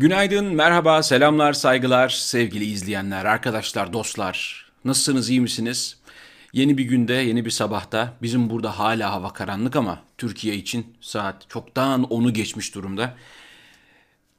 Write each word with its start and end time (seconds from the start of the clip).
Günaydın, 0.00 0.44
merhaba, 0.44 1.02
selamlar, 1.02 1.52
saygılar 1.52 2.08
sevgili 2.08 2.64
izleyenler, 2.64 3.24
arkadaşlar, 3.24 3.92
dostlar. 3.92 4.66
Nasılsınız, 4.84 5.30
iyi 5.30 5.40
misiniz? 5.40 5.96
Yeni 6.52 6.78
bir 6.78 6.84
günde, 6.84 7.12
yeni 7.12 7.44
bir 7.44 7.50
sabahta 7.50 8.16
bizim 8.22 8.50
burada 8.50 8.78
hala 8.78 9.12
hava 9.12 9.32
karanlık 9.32 9.76
ama 9.76 9.98
Türkiye 10.18 10.54
için 10.54 10.86
saat 11.00 11.50
çoktan 11.50 12.04
onu 12.04 12.32
geçmiş 12.32 12.74
durumda. 12.74 13.16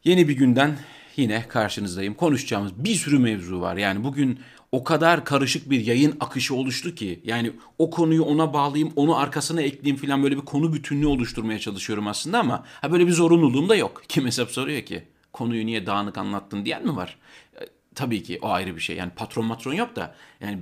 Yeni 0.03 0.27
bir 0.27 0.33
günden 0.33 0.77
yine 1.15 1.47
karşınızdayım. 1.47 2.13
Konuşacağımız 2.13 2.71
bir 2.75 2.95
sürü 2.95 3.19
mevzu 3.19 3.61
var. 3.61 3.77
Yani 3.77 4.03
bugün 4.03 4.39
o 4.71 4.83
kadar 4.83 5.25
karışık 5.25 5.69
bir 5.69 5.85
yayın 5.85 6.17
akışı 6.19 6.55
oluştu 6.55 6.95
ki 6.95 7.19
yani 7.23 7.51
o 7.77 7.89
konuyu 7.89 8.23
ona 8.23 8.53
bağlayayım, 8.53 8.93
onu 8.95 9.17
arkasına 9.17 9.61
ekleyeyim 9.61 10.01
falan 10.01 10.23
böyle 10.23 10.37
bir 10.37 10.45
konu 10.45 10.73
bütünlüğü 10.73 11.07
oluşturmaya 11.07 11.59
çalışıyorum 11.59 12.07
aslında 12.07 12.39
ama 12.39 12.63
ha 12.81 12.91
böyle 12.91 13.07
bir 13.07 13.11
zorunluluğum 13.11 13.69
da 13.69 13.75
yok. 13.75 14.03
Kim 14.07 14.25
hesap 14.25 14.51
soruyor 14.51 14.81
ki? 14.81 15.03
Konuyu 15.33 15.65
niye 15.65 15.85
dağınık 15.85 16.17
anlattın 16.17 16.65
diyen 16.65 16.85
mi 16.85 16.95
var? 16.95 17.17
E, 17.61 17.65
tabii 17.95 18.23
ki 18.23 18.39
o 18.41 18.49
ayrı 18.49 18.75
bir 18.75 18.81
şey. 18.81 18.95
Yani 18.95 19.11
patron 19.15 19.45
matron 19.45 19.73
yok 19.73 19.95
da 19.95 20.15
yani 20.39 20.59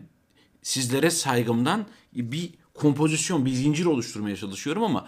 sizlere 0.62 1.10
saygımdan 1.10 1.86
bir 2.14 2.50
kompozisyon, 2.74 3.46
bir 3.46 3.52
zincir 3.52 3.86
oluşturmaya 3.86 4.36
çalışıyorum 4.36 4.84
ama 4.84 5.08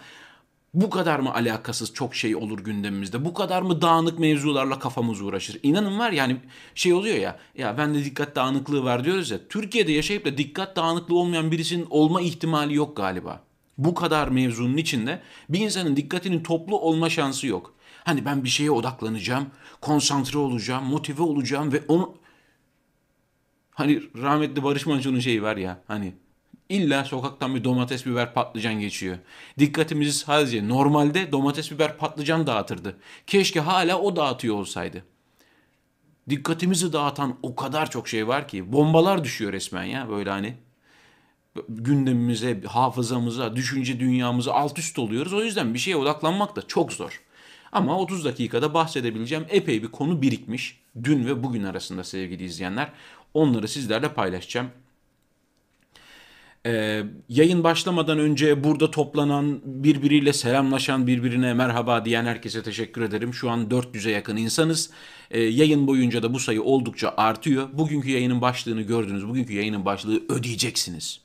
bu 0.74 0.90
kadar 0.90 1.18
mı 1.18 1.34
alakasız 1.34 1.92
çok 1.92 2.14
şey 2.14 2.36
olur 2.36 2.58
gündemimizde? 2.58 3.24
Bu 3.24 3.34
kadar 3.34 3.62
mı 3.62 3.82
dağınık 3.82 4.18
mevzularla 4.18 4.78
kafamız 4.78 5.20
uğraşır? 5.20 5.60
İnanın 5.62 5.98
var 5.98 6.12
yani 6.12 6.36
şey 6.74 6.92
oluyor 6.92 7.16
ya. 7.16 7.38
Ya 7.58 7.78
ben 7.78 7.94
de 7.94 8.04
dikkat 8.04 8.36
dağınıklığı 8.36 8.84
var 8.84 9.04
diyoruz 9.04 9.30
ya. 9.30 9.38
Türkiye'de 9.48 9.92
yaşayıp 9.92 10.24
da 10.24 10.38
dikkat 10.38 10.76
dağınıklığı 10.76 11.16
olmayan 11.16 11.50
birisinin 11.50 11.86
olma 11.90 12.20
ihtimali 12.20 12.74
yok 12.74 12.96
galiba. 12.96 13.42
Bu 13.78 13.94
kadar 13.94 14.28
mevzunun 14.28 14.76
içinde 14.76 15.22
bir 15.48 15.60
insanın 15.60 15.96
dikkatinin 15.96 16.42
toplu 16.42 16.80
olma 16.80 17.10
şansı 17.10 17.46
yok. 17.46 17.74
Hani 18.04 18.24
ben 18.24 18.44
bir 18.44 18.48
şeye 18.48 18.70
odaklanacağım, 18.70 19.46
konsantre 19.80 20.38
olacağım, 20.38 20.84
motive 20.84 21.22
olacağım 21.22 21.72
ve 21.72 21.82
onu... 21.88 22.14
Hani 23.70 24.02
rahmetli 24.22 24.64
Barış 24.64 24.86
Manço'nun 24.86 25.20
şeyi 25.20 25.42
var 25.42 25.56
ya 25.56 25.82
hani 25.88 26.14
illa 26.68 27.04
sokaktan 27.04 27.54
bir 27.54 27.64
domates, 27.64 28.06
biber, 28.06 28.34
patlıcan 28.34 28.80
geçiyor. 28.80 29.18
Dikkatimizi 29.58 30.12
sadece 30.12 30.68
normalde 30.68 31.32
domates, 31.32 31.70
biber, 31.70 31.98
patlıcan 31.98 32.46
dağıtırdı. 32.46 32.96
Keşke 33.26 33.60
hala 33.60 33.98
o 33.98 34.16
dağıtıyor 34.16 34.54
olsaydı. 34.54 35.04
Dikkatimizi 36.28 36.92
dağıtan 36.92 37.38
o 37.42 37.54
kadar 37.56 37.90
çok 37.90 38.08
şey 38.08 38.28
var 38.28 38.48
ki 38.48 38.72
bombalar 38.72 39.24
düşüyor 39.24 39.52
resmen 39.52 39.84
ya 39.84 40.08
böyle 40.08 40.30
hani 40.30 40.56
gündemimize, 41.68 42.60
hafızamıza, 42.62 43.56
düşünce 43.56 44.00
dünyamıza 44.00 44.52
alt 44.52 44.78
üst 44.78 44.98
oluyoruz. 44.98 45.32
O 45.32 45.42
yüzden 45.42 45.74
bir 45.74 45.78
şeye 45.78 45.96
odaklanmak 45.96 46.56
da 46.56 46.62
çok 46.62 46.92
zor. 46.92 47.22
Ama 47.72 47.98
30 47.98 48.24
dakikada 48.24 48.74
bahsedebileceğim 48.74 49.44
epey 49.48 49.82
bir 49.82 49.88
konu 49.88 50.22
birikmiş. 50.22 50.78
Dün 51.04 51.26
ve 51.26 51.42
bugün 51.42 51.64
arasında 51.64 52.04
sevgili 52.04 52.44
izleyenler. 52.44 52.92
Onları 53.34 53.68
sizlerle 53.68 54.08
paylaşacağım. 54.12 54.70
Ee, 56.66 57.02
yayın 57.28 57.64
başlamadan 57.64 58.18
önce 58.18 58.64
burada 58.64 58.90
toplanan, 58.90 59.60
birbiriyle 59.64 60.32
selamlaşan, 60.32 61.06
birbirine 61.06 61.54
merhaba 61.54 62.04
diyen 62.04 62.24
herkese 62.24 62.62
teşekkür 62.62 63.02
ederim. 63.02 63.34
Şu 63.34 63.50
an 63.50 63.68
400'e 63.68 64.10
yakın 64.10 64.36
insanız. 64.36 64.90
Ee, 65.30 65.40
yayın 65.40 65.86
boyunca 65.86 66.22
da 66.22 66.34
bu 66.34 66.38
sayı 66.38 66.62
oldukça 66.62 67.14
artıyor. 67.16 67.68
Bugünkü 67.72 68.10
yayının 68.10 68.40
başlığını 68.40 68.82
gördünüz. 68.82 69.28
Bugünkü 69.28 69.52
yayının 69.52 69.84
başlığı 69.84 70.22
ödeyeceksiniz. 70.28 71.20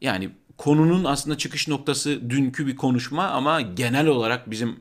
Yani 0.00 0.30
konunun 0.56 1.04
aslında 1.04 1.38
çıkış 1.38 1.68
noktası 1.68 2.30
dünkü 2.30 2.66
bir 2.66 2.76
konuşma 2.76 3.28
ama 3.28 3.60
genel 3.60 4.06
olarak 4.06 4.50
bizim 4.50 4.76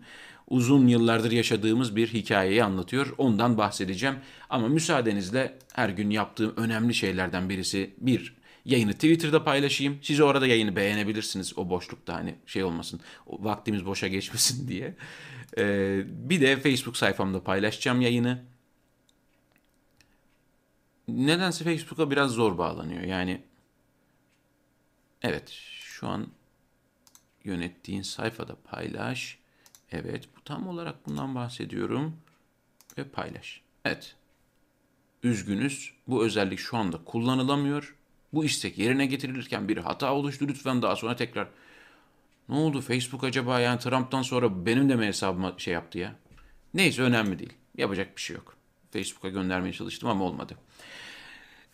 uzun 0.47 0.87
yıllardır 0.87 1.31
yaşadığımız 1.31 1.95
bir 1.95 2.07
hikayeyi 2.07 2.63
anlatıyor. 2.63 3.13
Ondan 3.17 3.57
bahsedeceğim. 3.57 4.15
Ama 4.49 4.67
müsaadenizle 4.67 5.57
her 5.73 5.89
gün 5.89 6.09
yaptığım 6.09 6.53
önemli 6.57 6.93
şeylerden 6.93 7.49
birisi 7.49 7.95
bir 7.97 8.35
yayını 8.65 8.93
Twitter'da 8.93 9.43
paylaşayım. 9.43 9.99
Siz 10.01 10.19
orada 10.19 10.47
yayını 10.47 10.75
beğenebilirsiniz 10.75 11.57
o 11.57 11.69
boşlukta 11.69 12.13
hani 12.13 12.35
şey 12.45 12.63
olmasın. 12.63 12.99
Vaktimiz 13.27 13.85
boşa 13.85 14.07
geçmesin 14.07 14.67
diye. 14.67 14.95
Ee, 15.57 16.01
bir 16.07 16.41
de 16.41 16.57
Facebook 16.57 16.97
sayfamda 16.97 17.43
paylaşacağım 17.43 18.01
yayını. 18.01 18.43
Nedense 21.07 21.63
Facebook'a 21.63 22.11
biraz 22.11 22.31
zor 22.31 22.57
bağlanıyor. 22.57 23.03
Yani 23.03 23.41
evet 25.21 25.49
şu 25.49 26.07
an 26.07 26.27
yönettiğin 27.43 28.01
sayfada 28.01 28.55
paylaş. 28.55 29.37
Evet 29.91 30.29
bu 30.37 30.43
tam 30.43 30.67
olarak 30.67 31.07
bundan 31.07 31.35
bahsediyorum. 31.35 32.17
Ve 32.97 33.03
paylaş. 33.03 33.61
Evet. 33.85 34.15
Üzgünüz. 35.23 35.93
Bu 36.07 36.25
özellik 36.25 36.59
şu 36.59 36.77
anda 36.77 37.03
kullanılamıyor. 37.05 37.95
Bu 38.33 38.45
istek 38.45 38.77
yerine 38.77 39.05
getirilirken 39.05 39.67
bir 39.67 39.77
hata 39.77 40.13
oluştu. 40.13 40.47
Lütfen 40.47 40.81
daha 40.81 40.95
sonra 40.95 41.15
tekrar 41.15 41.47
ne 42.49 42.55
oldu 42.55 42.81
Facebook 42.81 43.23
acaba 43.23 43.59
yani 43.59 43.79
Trump'tan 43.79 44.21
sonra 44.21 44.65
benim 44.65 44.89
de 44.89 44.95
mi 44.95 45.05
hesabıma 45.05 45.53
şey 45.57 45.73
yaptı 45.73 45.97
ya? 45.97 46.15
Neyse 46.73 47.01
önemli 47.01 47.39
değil. 47.39 47.53
Yapacak 47.77 48.15
bir 48.15 48.21
şey 48.21 48.35
yok. 48.35 48.55
Facebook'a 48.91 49.29
göndermeye 49.29 49.73
çalıştım 49.73 50.09
ama 50.09 50.23
olmadı. 50.23 50.57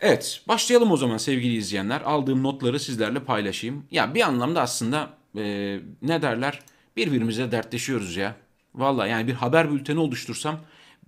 Evet 0.00 0.42
başlayalım 0.48 0.90
o 0.92 0.96
zaman 0.96 1.16
sevgili 1.16 1.56
izleyenler. 1.56 2.00
Aldığım 2.00 2.42
notları 2.42 2.80
sizlerle 2.80 3.24
paylaşayım. 3.24 3.86
Ya 3.90 4.14
bir 4.14 4.20
anlamda 4.20 4.60
aslında 4.60 5.10
e, 5.36 5.78
ne 6.02 6.22
derler 6.22 6.60
birbirimize 6.96 7.52
dertleşiyoruz 7.52 8.16
ya. 8.16 8.36
Valla 8.74 9.06
yani 9.06 9.28
bir 9.28 9.32
haber 9.32 9.72
bülteni 9.72 9.98
oluştursam 9.98 10.60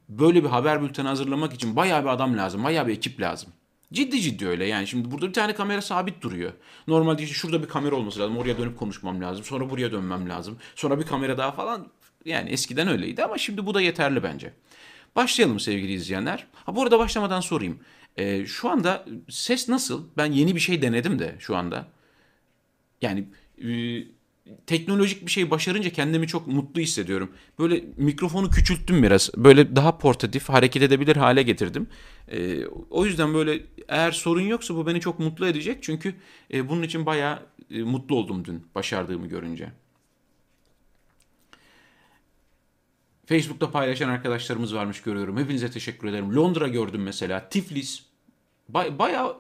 böyle 0.08 0.44
bir 0.44 0.48
haber 0.48 0.82
bülteni 0.82 1.08
hazırlamak 1.08 1.52
için 1.52 1.76
bayağı 1.76 2.02
bir 2.02 2.08
adam 2.08 2.36
lazım. 2.38 2.64
Bayağı 2.64 2.86
bir 2.86 2.92
ekip 2.92 3.20
lazım. 3.20 3.50
Ciddi 3.92 4.20
ciddi 4.20 4.48
öyle 4.48 4.64
yani 4.66 4.86
şimdi 4.86 5.10
burada 5.10 5.28
bir 5.28 5.32
tane 5.32 5.54
kamera 5.54 5.82
sabit 5.82 6.22
duruyor. 6.22 6.52
Normalde 6.88 7.22
işte 7.22 7.34
şurada 7.34 7.62
bir 7.62 7.68
kamera 7.68 7.94
olması 7.94 8.20
lazım. 8.20 8.36
Oraya 8.36 8.58
dönüp 8.58 8.78
konuşmam 8.78 9.20
lazım. 9.20 9.44
Sonra 9.44 9.70
buraya 9.70 9.92
dönmem 9.92 10.28
lazım. 10.28 10.58
Sonra 10.74 10.98
bir 10.98 11.06
kamera 11.06 11.38
daha 11.38 11.52
falan. 11.52 11.88
Yani 12.24 12.50
eskiden 12.50 12.88
öyleydi 12.88 13.24
ama 13.24 13.38
şimdi 13.38 13.66
bu 13.66 13.74
da 13.74 13.80
yeterli 13.80 14.22
bence. 14.22 14.52
Başlayalım 15.16 15.60
sevgili 15.60 15.92
izleyenler. 15.92 16.46
Ha 16.52 16.76
bu 16.76 16.82
arada 16.82 16.98
başlamadan 16.98 17.40
sorayım. 17.40 17.80
Ee, 18.16 18.46
şu 18.46 18.68
anda 18.68 19.06
ses 19.28 19.68
nasıl? 19.68 20.08
Ben 20.16 20.32
yeni 20.32 20.54
bir 20.54 20.60
şey 20.60 20.82
denedim 20.82 21.18
de 21.18 21.36
şu 21.38 21.56
anda. 21.56 21.88
Yani 23.02 23.24
e, 23.64 23.68
teknolojik 24.66 25.26
bir 25.26 25.30
şey 25.30 25.50
başarınca 25.50 25.90
kendimi 25.90 26.26
çok 26.26 26.46
mutlu 26.46 26.80
hissediyorum. 26.80 27.30
Böyle 27.58 27.84
mikrofonu 27.96 28.50
küçülttüm 28.50 29.02
biraz. 29.02 29.30
Böyle 29.36 29.76
daha 29.76 29.98
portatif, 29.98 30.48
hareket 30.48 30.82
edebilir 30.82 31.16
hale 31.16 31.42
getirdim. 31.42 31.86
E, 32.28 32.66
o 32.66 33.06
yüzden 33.06 33.34
böyle 33.34 33.60
eğer 33.88 34.12
sorun 34.12 34.40
yoksa 34.40 34.74
bu 34.74 34.86
beni 34.86 35.00
çok 35.00 35.18
mutlu 35.18 35.46
edecek. 35.46 35.78
Çünkü 35.82 36.14
e, 36.54 36.68
bunun 36.68 36.82
için 36.82 37.06
bayağı 37.06 37.38
e, 37.70 37.82
mutlu 37.82 38.16
oldum 38.16 38.44
dün 38.44 38.66
başardığımı 38.74 39.26
görünce. 39.26 39.72
Facebook'ta 43.30 43.70
paylaşan 43.70 44.08
arkadaşlarımız 44.08 44.74
varmış 44.74 45.02
görüyorum. 45.02 45.38
Hepinize 45.38 45.70
teşekkür 45.70 46.08
ederim. 46.08 46.36
Londra 46.36 46.68
gördüm 46.68 47.02
mesela. 47.02 47.48
Tiflis. 47.48 48.02
Bay, 48.68 48.98
bayağı 48.98 49.36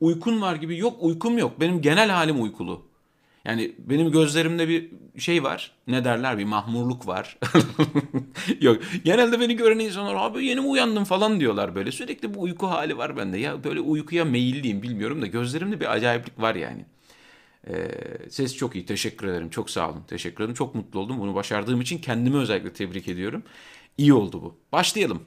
uykun 0.00 0.40
var 0.40 0.56
gibi. 0.56 0.78
Yok 0.78 0.96
uykum 1.00 1.38
yok. 1.38 1.60
Benim 1.60 1.80
genel 1.80 2.10
halim 2.10 2.42
uykulu. 2.42 2.82
Yani 3.44 3.72
benim 3.78 4.12
gözlerimde 4.12 4.68
bir 4.68 4.90
şey 5.18 5.42
var. 5.42 5.72
Ne 5.86 6.04
derler 6.04 6.38
bir 6.38 6.44
mahmurluk 6.44 7.06
var. 7.06 7.38
Yok. 8.60 8.82
Genelde 9.04 9.40
beni 9.40 9.56
gören 9.56 9.78
insanlar 9.78 10.14
abi 10.14 10.46
yeni 10.46 10.60
mi 10.60 10.66
uyandım 10.66 11.04
falan 11.04 11.40
diyorlar 11.40 11.74
böyle. 11.74 11.92
Sürekli 11.92 12.34
bu 12.34 12.40
uyku 12.40 12.66
hali 12.66 12.98
var 12.98 13.16
bende. 13.16 13.38
Ya 13.38 13.64
böyle 13.64 13.80
uykuya 13.80 14.24
meyilliyim 14.24 14.82
bilmiyorum 14.82 15.22
da 15.22 15.26
gözlerimde 15.26 15.80
bir 15.80 15.92
acayiplik 15.92 16.40
var 16.40 16.54
yani. 16.54 16.84
Ee, 17.68 17.88
ses 18.30 18.56
çok 18.56 18.74
iyi. 18.74 18.86
Teşekkür 18.86 19.26
ederim. 19.26 19.50
Çok 19.50 19.70
sağ 19.70 19.90
olun. 19.90 20.02
Teşekkür 20.08 20.44
ederim. 20.44 20.54
Çok 20.54 20.74
mutlu 20.74 21.00
oldum. 21.00 21.20
Bunu 21.20 21.34
başardığım 21.34 21.80
için 21.80 21.98
kendimi 21.98 22.36
özellikle 22.36 22.72
tebrik 22.72 23.08
ediyorum. 23.08 23.42
İyi 23.98 24.12
oldu 24.12 24.42
bu. 24.42 24.56
Başlayalım. 24.72 25.22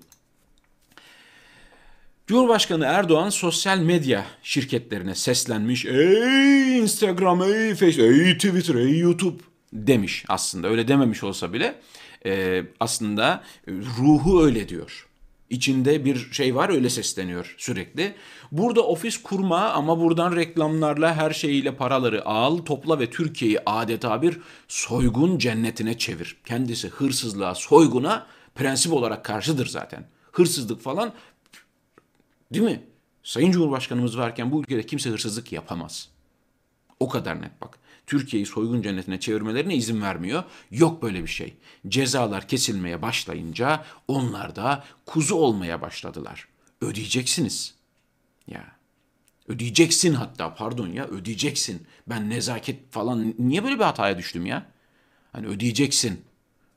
Cumhurbaşkanı 2.28 2.86
Erdoğan 2.86 3.30
sosyal 3.30 3.80
medya 3.80 4.26
şirketlerine 4.44 5.16
seslenmiş. 5.16 5.86
Ey 5.86 6.78
Instagram, 6.80 7.44
ey 7.44 7.76
Facebook, 7.76 8.12
ey 8.12 8.34
Twitter, 8.34 8.76
ey 8.76 9.00
YouTube 9.00 9.44
demiş 9.74 10.26
aslında. 10.28 10.68
Öyle 10.68 10.88
dememiş 10.88 11.24
olsa 11.24 11.54
bile 11.54 11.76
e, 12.26 12.64
aslında 12.80 13.44
ruhu 13.68 14.44
öyle 14.44 14.70
diyor. 14.70 15.08
İçinde 15.50 16.06
bir 16.06 16.32
şey 16.32 16.56
var 16.56 16.70
öyle 16.70 16.90
sesleniyor 16.90 17.56
sürekli. 17.58 18.16
Burada 18.52 18.82
ofis 18.82 19.24
kurma 19.24 19.70
ama 19.70 20.00
buradan 20.00 20.36
reklamlarla 20.36 21.16
her 21.16 21.32
şeyiyle 21.32 21.76
paraları 21.76 22.26
al, 22.26 22.58
topla 22.58 23.00
ve 23.00 23.10
Türkiye'yi 23.10 23.60
adeta 23.66 24.22
bir 24.22 24.40
soygun 24.68 25.38
cennetine 25.38 25.98
çevir. 25.98 26.38
Kendisi 26.46 26.88
hırsızlığa, 26.88 27.56
soyguna 27.56 28.28
prensip 28.56 28.94
olarak 28.94 29.26
karşıdır 29.26 29.68
zaten. 29.68 30.08
Hırsızlık 30.32 30.82
falan 30.82 31.14
Değil 32.54 32.66
mi? 32.66 32.84
Sayın 33.24 33.52
Cumhurbaşkanımız 33.52 34.18
varken 34.18 34.52
bu 34.52 34.62
ülkede 34.62 34.86
kimse 34.86 35.10
hırsızlık 35.10 35.52
yapamaz. 35.52 36.10
O 37.00 37.10
kadar 37.10 37.42
net 37.42 37.62
bak. 37.62 37.80
Türkiye'yi 38.08 38.46
soygun 38.46 38.82
cennetine 38.82 39.20
çevirmelerine 39.20 39.76
izin 39.76 40.02
vermiyor. 40.02 40.44
Yok 40.72 41.02
böyle 41.02 41.24
bir 41.24 41.28
şey. 41.28 41.54
Cezalar 41.88 42.48
kesilmeye 42.48 43.02
başlayınca 43.02 43.86
onlar 44.08 44.56
da 44.56 44.84
kuzu 45.06 45.36
olmaya 45.36 45.82
başladılar. 45.82 46.48
Ödeyeceksiniz. 46.82 47.76
Ya. 48.48 48.76
Ödeyeceksin 49.48 50.14
hatta 50.14 50.56
pardon 50.56 50.88
ya 50.88 51.08
ödeyeceksin. 51.08 51.88
Ben 52.08 52.30
nezaket 52.30 52.92
falan 52.92 53.34
niye 53.40 53.64
böyle 53.64 53.76
bir 53.76 53.84
hataya 53.84 54.18
düştüm 54.18 54.46
ya? 54.46 54.66
Hani 55.32 55.48
ödeyeceksin. 55.48 56.22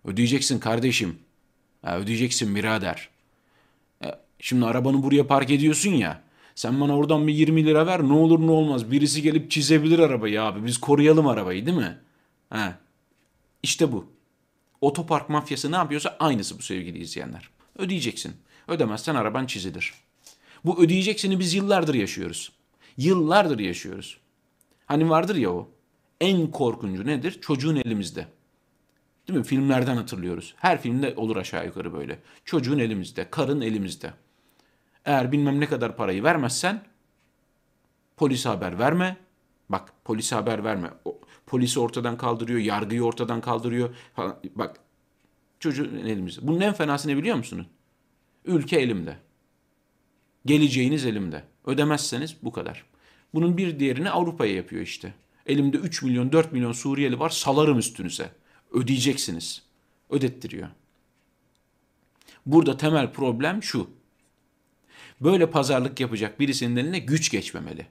Ödeyeceksin 0.04 0.58
kardeşim. 0.58 1.19
Ya 1.86 1.98
ödeyeceksin 1.98 2.54
birader. 2.54 3.08
Ya, 4.04 4.20
şimdi 4.40 4.66
arabanı 4.66 5.02
buraya 5.02 5.26
park 5.26 5.50
ediyorsun 5.50 5.90
ya. 5.90 6.22
Sen 6.58 6.81
bana 6.81 6.96
oradan 6.96 7.26
bir 7.26 7.34
20 7.34 7.66
lira 7.66 7.87
ver 7.87 8.02
ne 8.02 8.12
olur 8.12 8.46
ne 8.46 8.50
olmaz. 8.50 8.90
Birisi 8.90 9.22
gelip 9.22 9.50
çizebilir 9.50 9.99
arabayı 9.99 10.43
abi. 10.43 10.66
Biz 10.66 10.78
koruyalım 10.78 11.26
arabayı 11.26 11.66
değil 11.66 11.76
mi? 11.76 11.99
Ha. 12.50 12.78
İşte 13.62 13.93
bu. 13.93 14.06
Otopark 14.81 15.28
mafyası 15.28 15.72
ne 15.72 15.76
yapıyorsa 15.76 16.16
aynısı 16.20 16.58
bu 16.58 16.62
sevgili 16.62 16.99
izleyenler. 16.99 17.50
Ödeyeceksin. 17.78 18.37
Ödemezsen 18.69 19.14
araban 19.14 19.46
çizilir. 19.46 19.94
Bu 20.64 20.82
ödeyeceksini 20.82 21.38
biz 21.38 21.55
yıllardır 21.55 21.94
yaşıyoruz. 21.94 22.52
Yıllardır 22.96 23.58
yaşıyoruz. 23.58 24.19
Hani 24.87 25.11
vardır 25.11 25.37
ya 25.37 25.50
o. 25.50 25.69
En 26.20 26.50
korkuncu 26.50 27.06
nedir? 27.06 27.38
Çocuğun 27.40 27.76
elimizde. 27.76 28.26
Değil 29.28 29.38
mi? 29.38 29.44
Filmlerden 29.44 29.96
hatırlıyoruz. 29.96 30.54
Her 30.56 30.82
filmde 30.82 31.14
olur 31.16 31.37
aşağı 31.37 31.66
yukarı 31.66 31.93
böyle. 31.93 32.19
Çocuğun 32.44 32.78
elimizde, 32.78 33.31
karın 33.31 33.61
elimizde. 33.61 34.12
Eğer 35.05 35.33
bilmem 35.33 35.61
ne 35.61 35.67
kadar 35.67 35.97
parayı 35.97 36.23
vermezsen 36.23 36.85
polise 38.17 38.49
haber 38.49 38.79
verme. 38.79 39.17
Bak 39.69 39.93
polise 40.05 40.35
haber 40.35 40.65
verme. 40.65 40.91
O, 41.05 41.21
polisi 41.47 41.81
ortadan 41.81 42.17
kaldırıyor, 42.17 42.61
yargıyı 42.61 43.05
ortadan 43.05 43.41
kaldırıyor. 43.41 43.95
Falan. 44.17 44.41
Bak 44.55 44.81
çocuğun 45.61 45.95
elimizde. 45.95 46.47
Bunun 46.47 46.61
en 46.61 46.73
fenası 46.73 47.09
ne 47.09 47.17
biliyor 47.17 47.37
musunuz? 47.37 47.67
Ülke 48.45 48.81
elimde. 48.81 49.17
Geleceğiniz 50.47 51.06
elimde. 51.06 51.45
Ödemezseniz 51.67 52.37
bu 52.43 52.53
kadar. 52.53 52.85
Bunun 53.35 53.56
bir 53.56 53.79
diğerini 53.79 54.11
Avrupa'ya 54.11 54.55
yapıyor 54.55 54.83
işte. 54.83 55.15
Elimde 55.47 55.77
3 55.77 56.03
milyon 56.03 56.33
4 56.33 56.53
milyon 56.53 56.73
Suriyeli 56.73 57.19
var 57.19 57.31
salarım 57.31 57.79
üstünüze. 57.79 58.31
Ödeyeceksiniz. 58.73 59.62
Ödettiriyor. 60.11 60.69
Burada 62.47 62.77
temel 62.77 63.12
problem 63.12 63.62
şu. 63.62 63.91
Böyle 65.20 65.50
pazarlık 65.50 66.00
yapacak 66.00 66.41
birisinin 66.41 66.76
eline 66.76 66.99
güç 66.99 67.31
geçmemeli. 67.31 67.87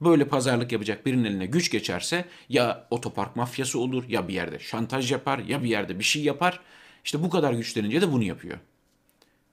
Böyle 0.00 0.24
pazarlık 0.24 0.72
yapacak 0.72 1.06
birinin 1.06 1.24
eline 1.24 1.46
güç 1.46 1.70
geçerse 1.70 2.24
ya 2.48 2.86
otopark 2.90 3.36
mafyası 3.36 3.78
olur 3.78 4.04
ya 4.08 4.28
bir 4.28 4.34
yerde 4.34 4.58
şantaj 4.58 5.12
yapar 5.12 5.38
ya 5.38 5.62
bir 5.62 5.68
yerde 5.68 5.98
bir 5.98 6.04
şey 6.04 6.22
yapar. 6.22 6.60
İşte 7.04 7.22
bu 7.22 7.30
kadar 7.30 7.52
güçlenince 7.52 8.00
de 8.00 8.12
bunu 8.12 8.22
yapıyor. 8.22 8.58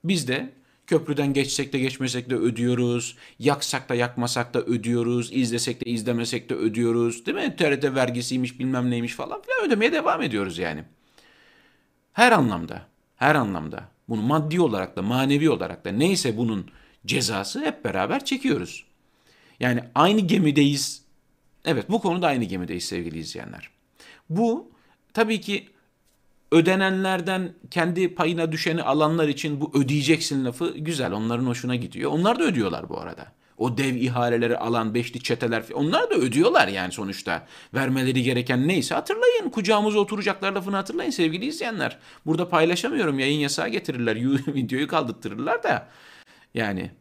Biz 0.03 0.27
de 0.27 0.53
köprüden 0.87 1.33
geçsek 1.33 1.73
de 1.73 1.79
geçmesek 1.79 2.29
de 2.29 2.35
ödüyoruz. 2.35 3.17
Yaksak 3.39 3.89
da 3.89 3.95
yakmasak 3.95 4.53
da 4.53 4.61
ödüyoruz. 4.61 5.29
İzlesek 5.33 5.85
de 5.85 5.89
izlemesek 5.89 6.49
de 6.49 6.55
ödüyoruz. 6.55 7.25
Değil 7.25 7.37
mi? 7.37 7.55
TRT 7.55 7.83
vergisiymiş 7.95 8.59
bilmem 8.59 8.91
neymiş 8.91 9.13
falan 9.13 9.41
filan 9.41 9.65
ödemeye 9.65 9.91
devam 9.91 10.21
ediyoruz 10.21 10.57
yani. 10.57 10.83
Her 12.13 12.31
anlamda, 12.31 12.87
her 13.15 13.35
anlamda. 13.35 13.96
Bunu 14.09 14.21
maddi 14.21 14.61
olarak 14.61 14.95
da 14.95 15.01
manevi 15.01 15.49
olarak 15.49 15.85
da 15.85 15.91
neyse 15.91 16.37
bunun 16.37 16.71
cezası 17.05 17.65
hep 17.65 17.85
beraber 17.85 18.25
çekiyoruz. 18.25 18.85
Yani 19.59 19.83
aynı 19.95 20.19
gemideyiz. 20.19 21.03
Evet 21.65 21.89
bu 21.89 22.01
konuda 22.01 22.27
aynı 22.27 22.43
gemideyiz 22.43 22.85
sevgili 22.85 23.19
izleyenler. 23.19 23.69
Bu 24.29 24.71
tabii 25.13 25.41
ki 25.41 25.69
ödenenlerden 26.51 27.53
kendi 27.71 28.15
payına 28.15 28.51
düşeni 28.51 28.83
alanlar 28.83 29.27
için 29.27 29.61
bu 29.61 29.71
ödeyeceksin 29.73 30.45
lafı 30.45 30.77
güzel. 30.77 31.11
Onların 31.11 31.45
hoşuna 31.45 31.75
gidiyor. 31.75 32.11
Onlar 32.11 32.39
da 32.39 32.43
ödüyorlar 32.43 32.89
bu 32.89 32.99
arada. 32.99 33.36
O 33.57 33.77
dev 33.77 33.95
ihaleleri 33.95 34.57
alan 34.57 34.93
beşli 34.93 35.23
çeteler 35.23 35.63
onlar 35.73 36.09
da 36.09 36.15
ödüyorlar 36.15 36.67
yani 36.67 36.91
sonuçta. 36.91 37.47
Vermeleri 37.73 38.23
gereken 38.23 38.67
neyse 38.67 38.95
hatırlayın. 38.95 39.49
Kucağımıza 39.49 39.99
oturacaklar 39.99 40.51
lafını 40.51 40.75
hatırlayın 40.75 41.11
sevgili 41.11 41.45
izleyenler. 41.45 41.99
Burada 42.25 42.49
paylaşamıyorum. 42.49 43.19
Yayın 43.19 43.39
yasağı 43.39 43.67
getirirler. 43.67 44.15
Videoyu 44.47 44.87
kaldırtırırlar 44.87 45.63
da. 45.63 45.89
Yani 46.53 46.91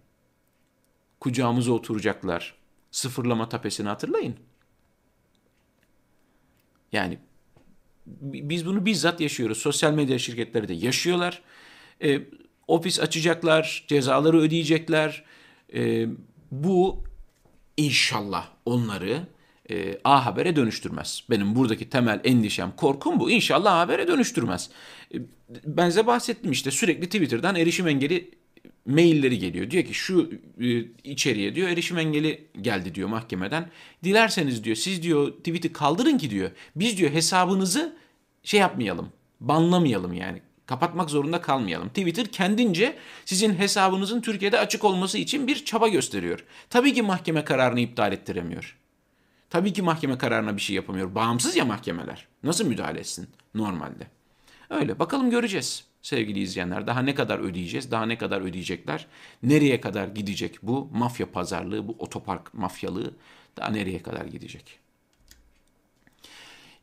kucağımıza 1.20 1.72
oturacaklar. 1.72 2.54
Sıfırlama 2.90 3.48
tapesini 3.48 3.88
hatırlayın. 3.88 4.36
Yani 6.92 7.18
biz 8.06 8.66
bunu 8.66 8.86
bizzat 8.86 9.20
yaşıyoruz. 9.20 9.58
Sosyal 9.58 9.92
medya 9.92 10.18
şirketleri 10.18 10.68
de 10.68 10.74
yaşıyorlar. 10.74 11.42
E, 12.02 12.20
ofis 12.68 13.00
açacaklar, 13.00 13.84
cezaları 13.88 14.38
ödeyecekler. 14.38 15.24
E, 15.74 16.06
bu 16.50 17.04
inşallah 17.76 18.48
onları 18.64 19.26
e, 19.70 19.98
A 20.04 20.26
Haber'e 20.26 20.56
dönüştürmez. 20.56 21.24
Benim 21.30 21.56
buradaki 21.56 21.90
temel 21.90 22.20
endişem, 22.24 22.72
korkum 22.76 23.20
bu. 23.20 23.30
İnşallah 23.30 23.72
A 23.72 23.80
Haber'e 23.80 24.08
dönüştürmez. 24.08 24.70
E, 25.14 25.18
ben 25.64 25.88
size 25.88 26.06
bahsettim 26.06 26.52
işte 26.52 26.70
sürekli 26.70 27.06
Twitter'dan 27.06 27.56
erişim 27.56 27.88
engeli 27.88 28.30
mailleri 28.86 29.38
geliyor. 29.38 29.70
Diyor 29.70 29.84
ki 29.84 29.94
şu 29.94 30.30
e, 30.60 30.84
içeriye 31.04 31.54
diyor 31.54 31.68
erişim 31.68 31.98
engeli 31.98 32.44
geldi 32.60 32.94
diyor 32.94 33.08
mahkemeden. 33.08 33.70
Dilerseniz 34.04 34.64
diyor 34.64 34.76
siz 34.76 35.02
diyor 35.02 35.32
tweet'i 35.32 35.72
kaldırın 35.72 36.18
ki 36.18 36.30
diyor. 36.30 36.50
Biz 36.76 36.98
diyor 36.98 37.10
hesabınızı 37.10 37.96
şey 38.42 38.60
yapmayalım. 38.60 39.08
Banlamayalım 39.40 40.12
yani. 40.12 40.42
Kapatmak 40.66 41.10
zorunda 41.10 41.40
kalmayalım. 41.42 41.88
Twitter 41.88 42.26
kendince 42.26 42.96
sizin 43.24 43.54
hesabınızın 43.54 44.20
Türkiye'de 44.20 44.58
açık 44.58 44.84
olması 44.84 45.18
için 45.18 45.46
bir 45.46 45.64
çaba 45.64 45.88
gösteriyor. 45.88 46.44
Tabii 46.70 46.94
ki 46.94 47.02
mahkeme 47.02 47.44
kararını 47.44 47.80
iptal 47.80 48.12
ettiremiyor. 48.12 48.78
Tabii 49.50 49.72
ki 49.72 49.82
mahkeme 49.82 50.18
kararına 50.18 50.56
bir 50.56 50.62
şey 50.62 50.76
yapamıyor. 50.76 51.14
Bağımsız 51.14 51.56
ya 51.56 51.64
mahkemeler. 51.64 52.26
Nasıl 52.42 52.66
müdahale 52.66 52.98
etsin 53.00 53.28
normalde? 53.54 54.06
Öyle. 54.70 54.98
Bakalım 54.98 55.30
göreceğiz 55.30 55.84
sevgili 56.02 56.40
izleyenler. 56.40 56.86
Daha 56.86 57.02
ne 57.02 57.14
kadar 57.14 57.38
ödeyeceğiz? 57.38 57.90
Daha 57.90 58.06
ne 58.06 58.18
kadar 58.18 58.40
ödeyecekler? 58.40 59.06
Nereye 59.42 59.80
kadar 59.80 60.08
gidecek 60.08 60.58
bu 60.62 60.90
mafya 60.92 61.30
pazarlığı, 61.32 61.88
bu 61.88 61.96
otopark 61.98 62.54
mafyalığı? 62.54 63.14
Daha 63.56 63.68
nereye 63.68 64.02
kadar 64.02 64.24
gidecek? 64.24 64.78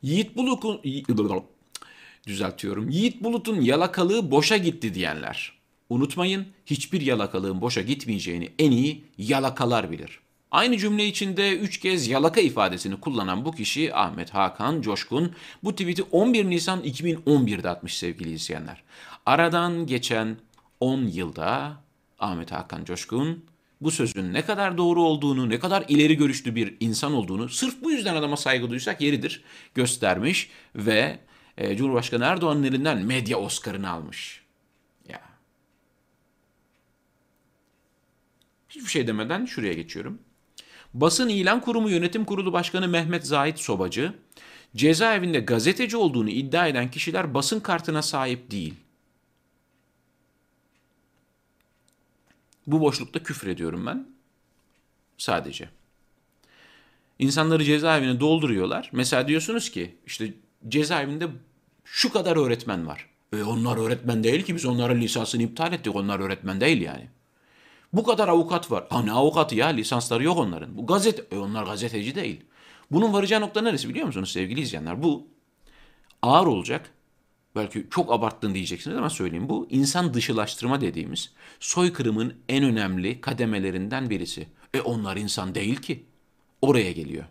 Yiğit 0.02 0.36
Bulut'un 0.36 0.80
düzeltiyorum. 2.26 2.88
Yiğit 2.88 3.22
Bulut'un 3.22 3.60
yalakalığı 3.60 4.30
boşa 4.30 4.56
gitti 4.56 4.94
diyenler. 4.94 5.52
Unutmayın 5.88 6.46
hiçbir 6.66 7.00
yalakalığın 7.00 7.60
boşa 7.60 7.80
gitmeyeceğini 7.80 8.50
en 8.58 8.70
iyi 8.70 9.04
yalakalar 9.18 9.90
bilir. 9.90 10.20
Aynı 10.50 10.78
cümle 10.78 11.06
içinde 11.06 11.56
üç 11.58 11.80
kez 11.80 12.08
yalaka 12.08 12.40
ifadesini 12.40 13.00
kullanan 13.00 13.44
bu 13.44 13.52
kişi 13.52 13.94
Ahmet 13.94 14.30
Hakan 14.34 14.80
Coşkun 14.80 15.32
bu 15.64 15.72
tweet'i 15.72 16.02
11 16.02 16.50
Nisan 16.50 16.80
2011'de 16.84 17.68
atmış 17.68 17.96
sevgili 17.96 18.32
izleyenler. 18.32 18.82
Aradan 19.26 19.86
geçen 19.86 20.36
10 20.80 21.02
yılda 21.02 21.76
Ahmet 22.18 22.52
Hakan 22.52 22.84
Coşkun 22.84 23.44
bu 23.80 23.90
sözün 23.90 24.32
ne 24.32 24.42
kadar 24.44 24.78
doğru 24.78 25.02
olduğunu, 25.02 25.48
ne 25.48 25.58
kadar 25.58 25.84
ileri 25.88 26.16
görüşlü 26.16 26.54
bir 26.54 26.74
insan 26.80 27.14
olduğunu 27.14 27.48
sırf 27.48 27.82
bu 27.82 27.90
yüzden 27.90 28.16
adama 28.16 28.36
saygı 28.36 28.70
duysak 28.70 29.00
yeridir 29.00 29.44
göstermiş 29.74 30.50
ve 30.76 31.18
e, 31.58 31.76
Cumhurbaşkanı 31.76 32.24
Erdoğan'ın 32.24 32.62
elinden 32.62 32.98
medya 32.98 33.38
Oscar'ını 33.38 33.90
almış. 33.90 34.42
Ya. 35.08 35.20
Hiçbir 38.68 38.90
şey 38.90 39.06
demeden 39.06 39.44
şuraya 39.44 39.72
geçiyorum. 39.72 40.18
Basın 40.94 41.28
İlan 41.28 41.60
Kurumu 41.60 41.90
Yönetim 41.90 42.24
Kurulu 42.24 42.52
Başkanı 42.52 42.88
Mehmet 42.88 43.26
Zahit 43.26 43.58
Sobacı, 43.58 44.14
cezaevinde 44.76 45.40
gazeteci 45.40 45.96
olduğunu 45.96 46.30
iddia 46.30 46.66
eden 46.66 46.90
kişiler 46.90 47.34
basın 47.34 47.60
kartına 47.60 48.02
sahip 48.02 48.50
değil. 48.50 48.74
Bu 52.66 52.80
boşlukta 52.80 53.22
küfür 53.22 53.48
ediyorum 53.48 53.86
ben. 53.86 54.06
Sadece. 55.18 55.68
İnsanları 57.18 57.64
cezaevine 57.64 58.20
dolduruyorlar. 58.20 58.90
Mesela 58.92 59.28
diyorsunuz 59.28 59.70
ki 59.70 59.94
işte 60.06 60.34
cezaevinde 60.68 61.28
şu 61.84 62.12
kadar 62.12 62.36
öğretmen 62.36 62.86
var. 62.86 63.08
E 63.32 63.42
onlar 63.42 63.76
öğretmen 63.76 64.24
değil 64.24 64.42
ki 64.42 64.54
biz 64.54 64.64
onların 64.66 65.00
lisansını 65.00 65.42
iptal 65.42 65.72
ettik. 65.72 65.96
Onlar 65.96 66.20
öğretmen 66.20 66.60
değil 66.60 66.82
yani. 66.82 67.08
Bu 67.92 68.04
kadar 68.04 68.28
avukat 68.28 68.70
var. 68.70 68.86
Ha 68.90 69.02
ne 69.02 69.12
avukatı 69.12 69.54
ya 69.54 69.66
lisansları 69.66 70.24
yok 70.24 70.38
onların. 70.38 70.78
Bu 70.78 70.86
gazete, 70.86 71.24
e 71.32 71.38
onlar 71.38 71.64
gazeteci 71.64 72.14
değil. 72.14 72.40
Bunun 72.90 73.12
varacağı 73.12 73.40
nokta 73.40 73.60
neresi 73.60 73.88
biliyor 73.88 74.06
musunuz 74.06 74.32
sevgili 74.32 74.60
izleyenler? 74.60 75.02
Bu 75.02 75.26
ağır 76.22 76.46
olacak. 76.46 76.90
Belki 77.56 77.86
çok 77.90 78.12
abarttın 78.12 78.54
diyeceksiniz 78.54 78.96
ama 78.96 79.10
söyleyeyim. 79.10 79.48
Bu 79.48 79.66
insan 79.70 80.14
dışılaştırma 80.14 80.80
dediğimiz 80.80 81.32
soykırımın 81.60 82.34
en 82.48 82.64
önemli 82.64 83.20
kademelerinden 83.20 84.10
birisi. 84.10 84.46
E 84.74 84.80
onlar 84.80 85.16
insan 85.16 85.54
değil 85.54 85.76
ki. 85.76 86.04
Oraya 86.62 86.92
geliyor. 86.92 87.24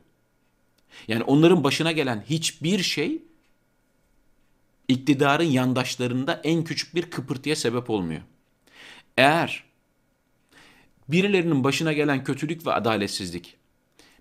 Yani 1.08 1.24
onların 1.24 1.64
başına 1.64 1.92
gelen 1.92 2.24
hiçbir 2.30 2.84
şey 2.84 3.22
iktidarın 4.88 5.44
yandaşlarında 5.44 6.42
en 6.44 6.64
küçük 6.64 6.96
bir 6.96 7.10
kıpırtıya 7.10 7.56
sebep 7.56 7.90
olmuyor. 7.90 8.22
Eğer 9.18 9.64
birilerinin 11.08 11.64
başına 11.64 11.94
gelen 11.94 12.24
kötülük 12.24 12.68
ve 12.68 12.74
adaletsizlik 12.74 13.58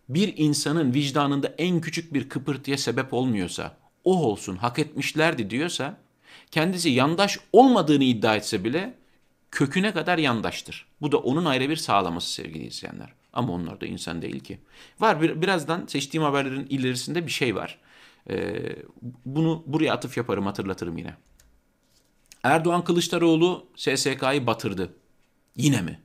bir 0.08 0.34
insanın 0.36 0.94
vicdanında 0.94 1.54
en 1.58 1.80
küçük 1.80 2.14
bir 2.14 2.28
kıpırtıya 2.28 2.78
sebep 2.78 3.14
olmuyorsa, 3.14 3.76
o 4.04 4.24
olsun 4.24 4.56
hak 4.56 4.78
etmişlerdi 4.78 5.50
diyorsa, 5.50 5.98
kendisi 6.50 6.88
yandaş 6.88 7.38
olmadığını 7.52 8.04
iddia 8.04 8.36
etse 8.36 8.64
bile 8.64 8.94
köküne 9.50 9.92
kadar 9.92 10.18
yandaştır. 10.18 10.86
Bu 11.00 11.12
da 11.12 11.18
onun 11.18 11.44
ayrı 11.44 11.68
bir 11.68 11.76
sağlaması 11.76 12.32
sevgili 12.32 12.66
izleyenler. 12.66 13.12
Ama 13.32 13.52
onlar 13.52 13.80
da 13.80 13.86
insan 13.86 14.22
değil 14.22 14.40
ki. 14.40 14.58
Var 15.00 15.22
bir, 15.22 15.42
birazdan 15.42 15.86
seçtiğim 15.86 16.24
haberlerin 16.24 16.66
ilerisinde 16.70 17.26
bir 17.26 17.32
şey 17.32 17.56
var. 17.56 17.78
Ee, 18.30 18.76
bunu 19.24 19.62
buraya 19.66 19.92
atıf 19.92 20.16
yaparım 20.16 20.46
hatırlatırım 20.46 20.98
yine. 20.98 21.14
Erdoğan 22.42 22.84
Kılıçdaroğlu 22.84 23.66
SSK'yı 23.76 24.46
batırdı. 24.46 24.94
Yine 25.56 25.82
mi? 25.82 26.00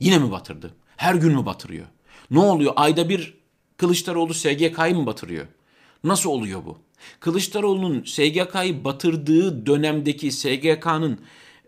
Yine 0.00 0.18
mi 0.18 0.30
batırdı? 0.30 0.74
Her 0.96 1.14
gün 1.14 1.32
mü 1.32 1.46
batırıyor? 1.46 1.86
Ne 2.30 2.38
oluyor? 2.38 2.72
Ayda 2.76 3.08
bir 3.08 3.34
Kılıçdaroğlu 3.76 4.34
SGK'yı 4.34 4.94
mı 4.94 5.06
batırıyor? 5.06 5.46
Nasıl 6.04 6.30
oluyor 6.30 6.64
bu? 6.64 6.78
Kılıçdaroğlu'nun 7.20 8.04
SGK'yı 8.04 8.84
batırdığı 8.84 9.66
dönemdeki 9.66 10.32
SGK'nın 10.32 11.20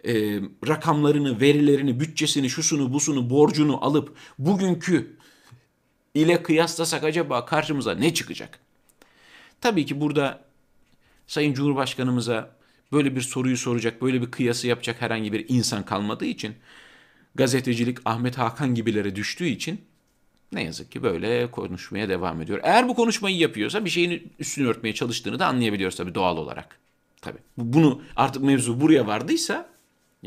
e, 0.06 0.40
rakamlarını, 0.68 1.40
verilerini, 1.40 2.00
bütçesini, 2.00 2.50
şusunu, 2.50 2.92
busunu, 2.92 3.30
borcunu 3.30 3.84
alıp 3.84 4.16
bugünkü 4.38 5.16
ile 6.14 6.42
kıyaslasak 6.42 7.04
acaba 7.04 7.44
karşımıza 7.44 7.94
ne 7.94 8.14
çıkacak? 8.14 8.58
Tabii 9.60 9.86
ki 9.86 10.00
burada 10.00 10.44
Sayın 11.26 11.54
Cumhurbaşkanımıza 11.54 12.56
böyle 12.92 13.16
bir 13.16 13.20
soruyu 13.20 13.56
soracak, 13.56 14.02
böyle 14.02 14.22
bir 14.22 14.30
kıyası 14.30 14.66
yapacak 14.66 15.02
herhangi 15.02 15.32
bir 15.32 15.44
insan 15.48 15.84
kalmadığı 15.84 16.24
için 16.24 16.54
gazetecilik 17.34 17.98
Ahmet 18.04 18.38
Hakan 18.38 18.74
gibilere 18.74 19.16
düştüğü 19.16 19.46
için 19.46 19.80
ne 20.52 20.62
yazık 20.62 20.92
ki 20.92 21.02
böyle 21.02 21.50
konuşmaya 21.50 22.08
devam 22.08 22.42
ediyor. 22.42 22.60
Eğer 22.62 22.88
bu 22.88 22.94
konuşmayı 22.94 23.36
yapıyorsa 23.36 23.84
bir 23.84 23.90
şeyin 23.90 24.32
üstünü 24.38 24.68
örtmeye 24.68 24.94
çalıştığını 24.94 25.38
da 25.38 25.46
anlayabiliyoruz 25.46 25.96
tabii 25.96 26.14
doğal 26.14 26.36
olarak. 26.36 26.78
Tabii. 27.20 27.38
Bunu 27.56 28.02
artık 28.16 28.42
mevzu 28.42 28.80
buraya 28.80 29.06
vardıysa 29.06 29.75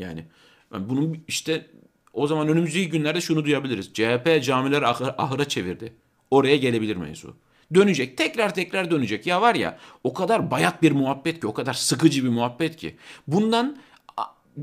yani 0.00 0.24
bunun 0.70 1.24
işte 1.28 1.66
o 2.12 2.26
zaman 2.26 2.48
önümüzdeki 2.48 2.88
günlerde 2.88 3.20
şunu 3.20 3.44
duyabiliriz. 3.44 3.92
CHP 3.94 4.42
camiler 4.42 4.82
ahır, 4.82 5.14
ahıra 5.18 5.48
çevirdi. 5.48 5.92
Oraya 6.30 6.56
gelebilir 6.56 6.96
mevzu. 6.96 7.36
Dönecek. 7.74 8.16
Tekrar 8.16 8.54
tekrar 8.54 8.90
dönecek. 8.90 9.26
Ya 9.26 9.40
var 9.40 9.54
ya 9.54 9.78
o 10.04 10.14
kadar 10.14 10.50
bayat 10.50 10.82
bir 10.82 10.92
muhabbet 10.92 11.40
ki, 11.40 11.46
o 11.46 11.54
kadar 11.54 11.74
sıkıcı 11.74 12.24
bir 12.24 12.28
muhabbet 12.28 12.76
ki. 12.76 12.96
Bundan 13.26 13.76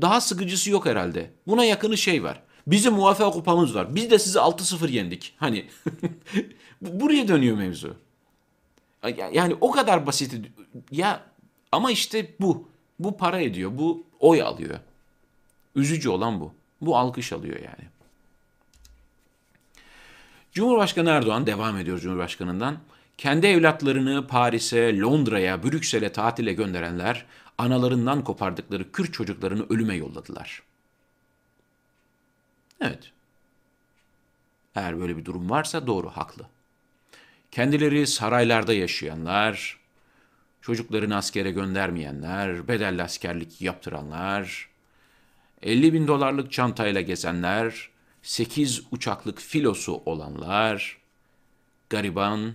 daha 0.00 0.20
sıkıcısı 0.20 0.70
yok 0.70 0.86
herhalde. 0.86 1.30
Buna 1.46 1.64
yakını 1.64 1.98
şey 1.98 2.22
var. 2.22 2.42
Bizim 2.66 2.94
muvaffak 2.94 3.32
kupamız 3.32 3.74
var. 3.74 3.94
Biz 3.94 4.10
de 4.10 4.18
sizi 4.18 4.38
6-0 4.38 4.90
yendik. 4.90 5.34
Hani 5.36 5.66
buraya 6.82 7.28
dönüyor 7.28 7.56
mevzu. 7.56 7.96
Yani 9.32 9.56
o 9.60 9.70
kadar 9.70 10.06
basit. 10.06 10.34
Ya 10.90 11.24
ama 11.72 11.90
işte 11.90 12.34
bu. 12.40 12.68
Bu 12.98 13.16
para 13.16 13.40
ediyor. 13.40 13.70
Bu 13.78 14.06
oy 14.20 14.42
alıyor. 14.42 14.78
Üzücü 15.78 16.08
olan 16.08 16.40
bu. 16.40 16.54
Bu 16.80 16.96
alkış 16.96 17.32
alıyor 17.32 17.56
yani. 17.56 17.88
Cumhurbaşkanı 20.52 21.10
Erdoğan 21.10 21.46
devam 21.46 21.76
ediyor 21.76 21.98
Cumhurbaşkanından. 21.98 22.78
Kendi 23.18 23.46
evlatlarını 23.46 24.26
Paris'e, 24.26 24.98
Londra'ya, 24.98 25.62
Brüksel'e 25.62 26.12
tatile 26.12 26.52
gönderenler 26.52 27.26
analarından 27.58 28.24
kopardıkları 28.24 28.92
Kürt 28.92 29.12
çocuklarını 29.12 29.66
ölüme 29.68 29.94
yolladılar. 29.94 30.62
Evet. 32.80 33.12
Eğer 34.74 35.00
böyle 35.00 35.16
bir 35.16 35.24
durum 35.24 35.50
varsa 35.50 35.86
doğru, 35.86 36.08
haklı. 36.10 36.46
Kendileri 37.50 38.06
saraylarda 38.06 38.72
yaşayanlar, 38.72 39.80
çocuklarını 40.60 41.16
askere 41.16 41.50
göndermeyenler, 41.50 42.68
bedelli 42.68 43.02
askerlik 43.02 43.62
yaptıranlar, 43.62 44.68
50 45.62 45.92
bin 45.92 46.08
dolarlık 46.08 46.52
çantayla 46.52 47.00
gezenler, 47.00 47.90
8 48.22 48.82
uçaklık 48.90 49.40
filosu 49.40 50.02
olanlar, 50.06 50.98
gariban 51.90 52.54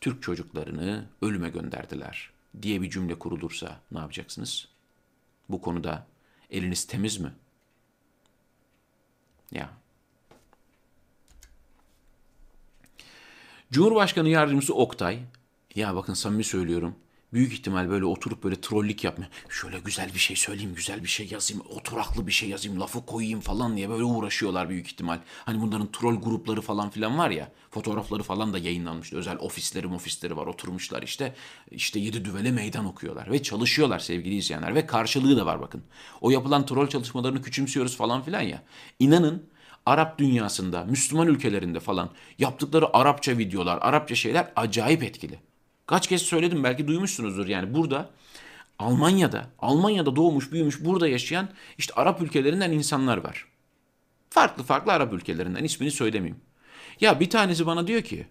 Türk 0.00 0.22
çocuklarını 0.22 1.06
ölüme 1.22 1.48
gönderdiler 1.48 2.30
diye 2.62 2.82
bir 2.82 2.90
cümle 2.90 3.18
kurulursa 3.18 3.80
ne 3.92 3.98
yapacaksınız? 3.98 4.68
Bu 5.48 5.62
konuda 5.62 6.06
eliniz 6.50 6.86
temiz 6.86 7.18
mi? 7.18 7.32
Ya. 9.52 9.70
Cumhurbaşkanı 13.72 14.28
Yardımcısı 14.28 14.74
Oktay, 14.74 15.20
ya 15.74 15.94
bakın 15.94 16.14
samimi 16.14 16.44
söylüyorum, 16.44 16.96
büyük 17.34 17.52
ihtimal 17.52 17.90
böyle 17.90 18.04
oturup 18.04 18.44
böyle 18.44 18.60
trollik 18.60 19.04
yapma. 19.04 19.24
Şöyle 19.48 19.78
güzel 19.78 20.14
bir 20.14 20.18
şey 20.18 20.36
söyleyeyim, 20.36 20.74
güzel 20.74 21.02
bir 21.02 21.08
şey 21.08 21.28
yazayım, 21.30 21.62
oturaklı 21.68 22.26
bir 22.26 22.32
şey 22.32 22.48
yazayım, 22.48 22.80
lafı 22.80 23.06
koyayım 23.06 23.40
falan 23.40 23.76
diye 23.76 23.88
böyle 23.88 24.04
uğraşıyorlar 24.04 24.68
büyük 24.68 24.86
ihtimal. 24.86 25.18
Hani 25.44 25.60
bunların 25.60 25.92
troll 25.92 26.20
grupları 26.20 26.60
falan 26.60 26.90
filan 26.90 27.18
var 27.18 27.30
ya, 27.30 27.52
fotoğrafları 27.70 28.22
falan 28.22 28.52
da 28.52 28.58
yayınlanmıştı. 28.58 29.16
Özel 29.16 29.36
ofisleri 29.36 29.86
ofisleri 29.86 30.36
var, 30.36 30.46
oturmuşlar 30.46 31.02
işte. 31.02 31.34
işte 31.70 32.00
yedi 32.00 32.24
düvele 32.24 32.50
meydan 32.50 32.84
okuyorlar 32.84 33.30
ve 33.30 33.42
çalışıyorlar 33.42 33.98
sevgili 33.98 34.34
izleyenler 34.34 34.74
ve 34.74 34.86
karşılığı 34.86 35.36
da 35.36 35.46
var 35.46 35.60
bakın. 35.60 35.82
O 36.20 36.30
yapılan 36.30 36.66
troll 36.66 36.88
çalışmalarını 36.88 37.42
küçümsüyoruz 37.42 37.96
falan 37.96 38.22
filan 38.22 38.40
ya. 38.40 38.62
İnanın 38.98 39.54
Arap 39.86 40.18
dünyasında, 40.18 40.84
Müslüman 40.84 41.28
ülkelerinde 41.28 41.80
falan 41.80 42.10
yaptıkları 42.38 42.96
Arapça 42.96 43.38
videolar, 43.38 43.78
Arapça 43.82 44.14
şeyler 44.14 44.52
acayip 44.56 45.02
etkili. 45.02 45.38
Kaç 45.86 46.06
kez 46.08 46.22
söyledim 46.22 46.64
belki 46.64 46.88
duymuşsunuzdur 46.88 47.46
yani 47.46 47.74
burada 47.74 48.10
Almanya'da, 48.78 49.46
Almanya'da 49.58 50.16
doğmuş, 50.16 50.52
büyümüş, 50.52 50.84
burada 50.84 51.08
yaşayan 51.08 51.48
işte 51.78 51.94
Arap 51.94 52.22
ülkelerinden 52.22 52.72
insanlar 52.72 53.16
var. 53.16 53.46
Farklı 54.30 54.62
farklı 54.62 54.92
Arap 54.92 55.12
ülkelerinden 55.12 55.64
ismini 55.64 55.90
söylemeyeyim. 55.90 56.40
Ya 57.00 57.20
bir 57.20 57.30
tanesi 57.30 57.66
bana 57.66 57.86
diyor 57.86 58.02
ki 58.02 58.26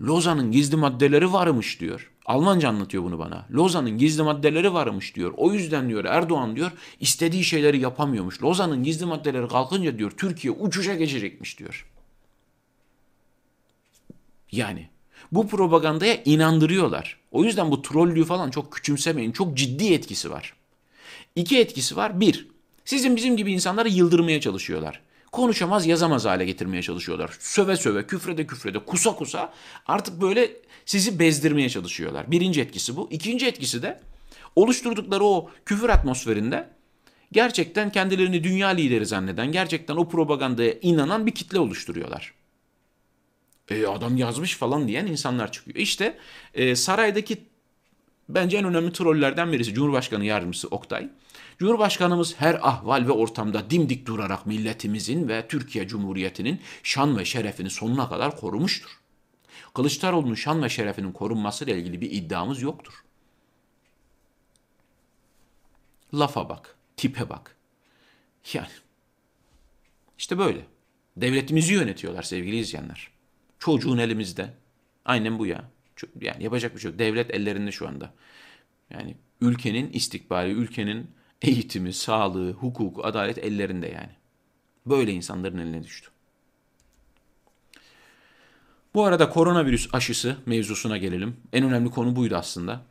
Lozan'ın 0.00 0.52
gizli 0.52 0.76
maddeleri 0.76 1.32
varmış 1.32 1.80
diyor. 1.80 2.12
Almanca 2.26 2.68
anlatıyor 2.68 3.04
bunu 3.04 3.18
bana. 3.18 3.46
Lozan'ın 3.50 3.98
gizli 3.98 4.22
maddeleri 4.22 4.74
varmış 4.74 5.14
diyor. 5.16 5.34
O 5.36 5.52
yüzden 5.52 5.88
diyor 5.88 6.04
Erdoğan 6.04 6.56
diyor 6.56 6.72
istediği 7.00 7.44
şeyleri 7.44 7.80
yapamıyormuş. 7.80 8.42
Lozan'ın 8.42 8.84
gizli 8.84 9.06
maddeleri 9.06 9.48
kalkınca 9.48 9.98
diyor 9.98 10.10
Türkiye 10.10 10.52
uçuşa 10.52 10.94
geçecekmiş 10.94 11.58
diyor. 11.58 11.90
Yani 14.52 14.88
bu 15.32 15.48
propagandaya 15.48 16.22
inandırıyorlar. 16.24 17.18
O 17.30 17.44
yüzden 17.44 17.70
bu 17.70 17.82
trollüğü 17.82 18.24
falan 18.24 18.50
çok 18.50 18.72
küçümsemeyin. 18.72 19.32
Çok 19.32 19.56
ciddi 19.56 19.92
etkisi 19.92 20.30
var. 20.30 20.54
İki 21.36 21.58
etkisi 21.58 21.96
var. 21.96 22.20
Bir, 22.20 22.48
sizin 22.84 23.16
bizim 23.16 23.36
gibi 23.36 23.52
insanları 23.52 23.88
yıldırmaya 23.88 24.40
çalışıyorlar. 24.40 25.00
Konuşamaz 25.32 25.86
yazamaz 25.86 26.24
hale 26.24 26.44
getirmeye 26.44 26.82
çalışıyorlar. 26.82 27.36
Söve 27.40 27.76
söve, 27.76 28.06
küfrede 28.06 28.46
küfrede, 28.46 28.78
kusa 28.78 29.16
kusa 29.16 29.52
artık 29.86 30.20
böyle 30.20 30.50
sizi 30.86 31.18
bezdirmeye 31.18 31.68
çalışıyorlar. 31.68 32.30
Birinci 32.30 32.60
etkisi 32.60 32.96
bu. 32.96 33.08
İkinci 33.10 33.46
etkisi 33.46 33.82
de 33.82 34.00
oluşturdukları 34.56 35.24
o 35.24 35.50
küfür 35.64 35.88
atmosferinde 35.88 36.68
gerçekten 37.32 37.92
kendilerini 37.92 38.44
dünya 38.44 38.68
lideri 38.68 39.06
zanneden, 39.06 39.52
gerçekten 39.52 39.96
o 39.96 40.08
propagandaya 40.08 40.72
inanan 40.82 41.26
bir 41.26 41.34
kitle 41.34 41.58
oluşturuyorlar 41.58 42.35
e, 43.70 43.86
adam 43.86 44.16
yazmış 44.16 44.56
falan 44.56 44.88
diyen 44.88 45.06
insanlar 45.06 45.52
çıkıyor. 45.52 45.76
İşte 45.76 46.18
e, 46.54 46.76
saraydaki 46.76 47.38
bence 48.28 48.56
en 48.56 48.64
önemli 48.64 48.92
trollerden 48.92 49.52
birisi 49.52 49.74
Cumhurbaşkanı 49.74 50.24
Yardımcısı 50.24 50.68
Oktay. 50.68 51.08
Cumhurbaşkanımız 51.58 52.40
her 52.40 52.54
ahval 52.54 53.06
ve 53.06 53.12
ortamda 53.12 53.70
dimdik 53.70 54.06
durarak 54.06 54.46
milletimizin 54.46 55.28
ve 55.28 55.48
Türkiye 55.48 55.88
Cumhuriyeti'nin 55.88 56.60
şan 56.82 57.18
ve 57.18 57.24
şerefini 57.24 57.70
sonuna 57.70 58.08
kadar 58.08 58.36
korumuştur. 58.36 59.00
Kılıçdaroğlu'nun 59.74 60.34
şan 60.34 60.62
ve 60.62 60.68
şerefinin 60.68 61.12
korunması 61.12 61.64
ile 61.64 61.78
ilgili 61.78 62.00
bir 62.00 62.10
iddiamız 62.10 62.62
yoktur. 62.62 62.92
Lafa 66.14 66.48
bak, 66.48 66.76
tipe 66.96 67.28
bak. 67.28 67.56
Yani 68.52 68.68
işte 70.18 70.38
böyle. 70.38 70.66
Devletimizi 71.16 71.74
yönetiyorlar 71.74 72.22
sevgili 72.22 72.56
izleyenler. 72.56 73.15
Çocuğun 73.58 73.98
elimizde. 73.98 74.54
Aynen 75.04 75.38
bu 75.38 75.46
ya. 75.46 75.70
Yani 76.20 76.44
yapacak 76.44 76.74
bir 76.74 76.80
şey 76.80 76.90
yok. 76.90 76.98
Devlet 76.98 77.34
ellerinde 77.34 77.72
şu 77.72 77.88
anda. 77.88 78.12
Yani 78.90 79.16
ülkenin 79.40 79.92
istikbali, 79.92 80.52
ülkenin 80.52 81.10
eğitimi, 81.42 81.92
sağlığı, 81.92 82.52
hukuku, 82.52 83.04
adalet 83.04 83.38
ellerinde 83.38 83.86
yani. 83.86 84.12
Böyle 84.86 85.12
insanların 85.12 85.58
eline 85.58 85.82
düştü. 85.82 86.10
Bu 88.94 89.04
arada 89.04 89.30
koronavirüs 89.30 89.88
aşısı 89.92 90.36
mevzusuna 90.46 90.96
gelelim. 90.96 91.36
En 91.52 91.64
önemli 91.64 91.90
konu 91.90 92.16
buydu 92.16 92.36
aslında. 92.36 92.82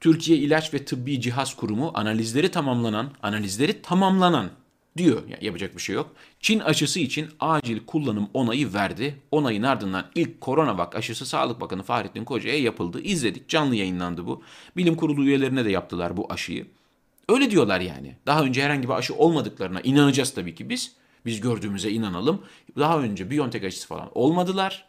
Türkiye 0.00 0.38
İlaç 0.38 0.74
ve 0.74 0.84
Tıbbi 0.84 1.20
Cihaz 1.20 1.56
Kurumu 1.56 1.90
analizleri 1.94 2.50
tamamlanan, 2.50 3.12
analizleri 3.22 3.82
tamamlanan 3.82 4.50
diyor. 4.98 5.22
Yani 5.28 5.44
yapacak 5.44 5.76
bir 5.76 5.82
şey 5.82 5.94
yok. 5.94 6.14
Çin 6.40 6.60
aşısı 6.60 7.00
için 7.00 7.28
acil 7.40 7.86
kullanım 7.86 8.28
onayı 8.34 8.74
verdi. 8.74 9.20
Onayın 9.30 9.62
ardından 9.62 10.06
ilk 10.14 10.40
koronavak 10.40 10.96
aşısı 10.96 11.26
Sağlık 11.26 11.60
Bakanı 11.60 11.82
Fahrettin 11.82 12.24
Koca'ya 12.24 12.58
yapıldı. 12.58 13.00
İzledik. 13.00 13.48
Canlı 13.48 13.76
yayınlandı 13.76 14.26
bu. 14.26 14.42
Bilim 14.76 14.94
kurulu 14.96 15.24
üyelerine 15.24 15.64
de 15.64 15.70
yaptılar 15.70 16.16
bu 16.16 16.32
aşıyı. 16.32 16.66
Öyle 17.28 17.50
diyorlar 17.50 17.80
yani. 17.80 18.16
Daha 18.26 18.42
önce 18.42 18.62
herhangi 18.62 18.88
bir 18.88 18.94
aşı 18.94 19.14
olmadıklarına 19.14 19.80
inanacağız 19.80 20.34
tabii 20.34 20.54
ki 20.54 20.68
biz. 20.68 20.92
Biz 21.26 21.40
gördüğümüze 21.40 21.90
inanalım. 21.90 22.42
Daha 22.78 23.00
önce 23.00 23.30
BioNTech 23.30 23.64
aşısı 23.64 23.88
falan 23.88 24.10
olmadılar. 24.14 24.88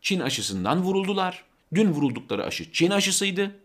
Çin 0.00 0.20
aşısından 0.20 0.82
vuruldular. 0.82 1.44
Dün 1.74 1.90
vuruldukları 1.90 2.44
aşı 2.44 2.72
Çin 2.72 2.90
aşısıydı. 2.90 3.56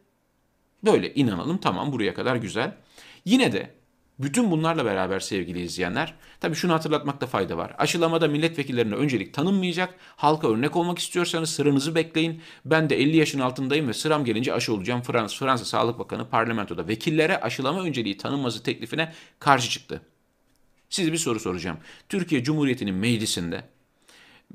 Böyle 0.84 1.14
inanalım 1.14 1.58
tamam 1.58 1.92
buraya 1.92 2.14
kadar 2.14 2.36
güzel. 2.36 2.76
Yine 3.26 3.52
de 3.52 3.79
bütün 4.20 4.52
bunlarla 4.52 4.86
beraber 4.86 5.20
sevgili 5.20 5.62
izleyenler, 5.62 6.14
tabii 6.40 6.56
şunu 6.56 6.74
hatırlatmakta 6.74 7.28
fayda 7.28 7.58
var. 7.58 7.76
Aşılamada 7.78 8.28
milletvekillerine 8.28 8.96
öncelik 8.96 9.34
tanınmayacak. 9.34 9.96
Halka 10.16 10.50
örnek 10.50 10.76
olmak 10.76 11.00
istiyorsanız 11.00 11.50
sıranızı 11.50 11.96
bekleyin. 11.96 12.42
Ben 12.66 12.90
de 12.90 13.02
50 13.02 13.18
yaşın 13.18 13.40
altındayım 13.40 13.88
ve 13.88 13.94
sıram 13.94 14.26
gelince 14.26 14.54
aşı 14.54 14.74
olacağım. 14.74 15.02
Fransa, 15.02 15.38
Fransa 15.38 15.66
Sağlık 15.66 16.00
Bakanı 16.00 16.30
parlamentoda 16.30 16.88
vekillere 16.88 17.40
aşılama 17.40 17.84
önceliği 17.84 18.18
tanınması 18.18 18.64
teklifine 18.64 19.14
karşı 19.40 19.70
çıktı. 19.70 20.02
Size 20.90 21.12
bir 21.12 21.18
soru 21.18 21.40
soracağım. 21.40 21.78
Türkiye 22.10 22.44
Cumhuriyeti'nin 22.44 22.96
meclisinde 22.96 23.64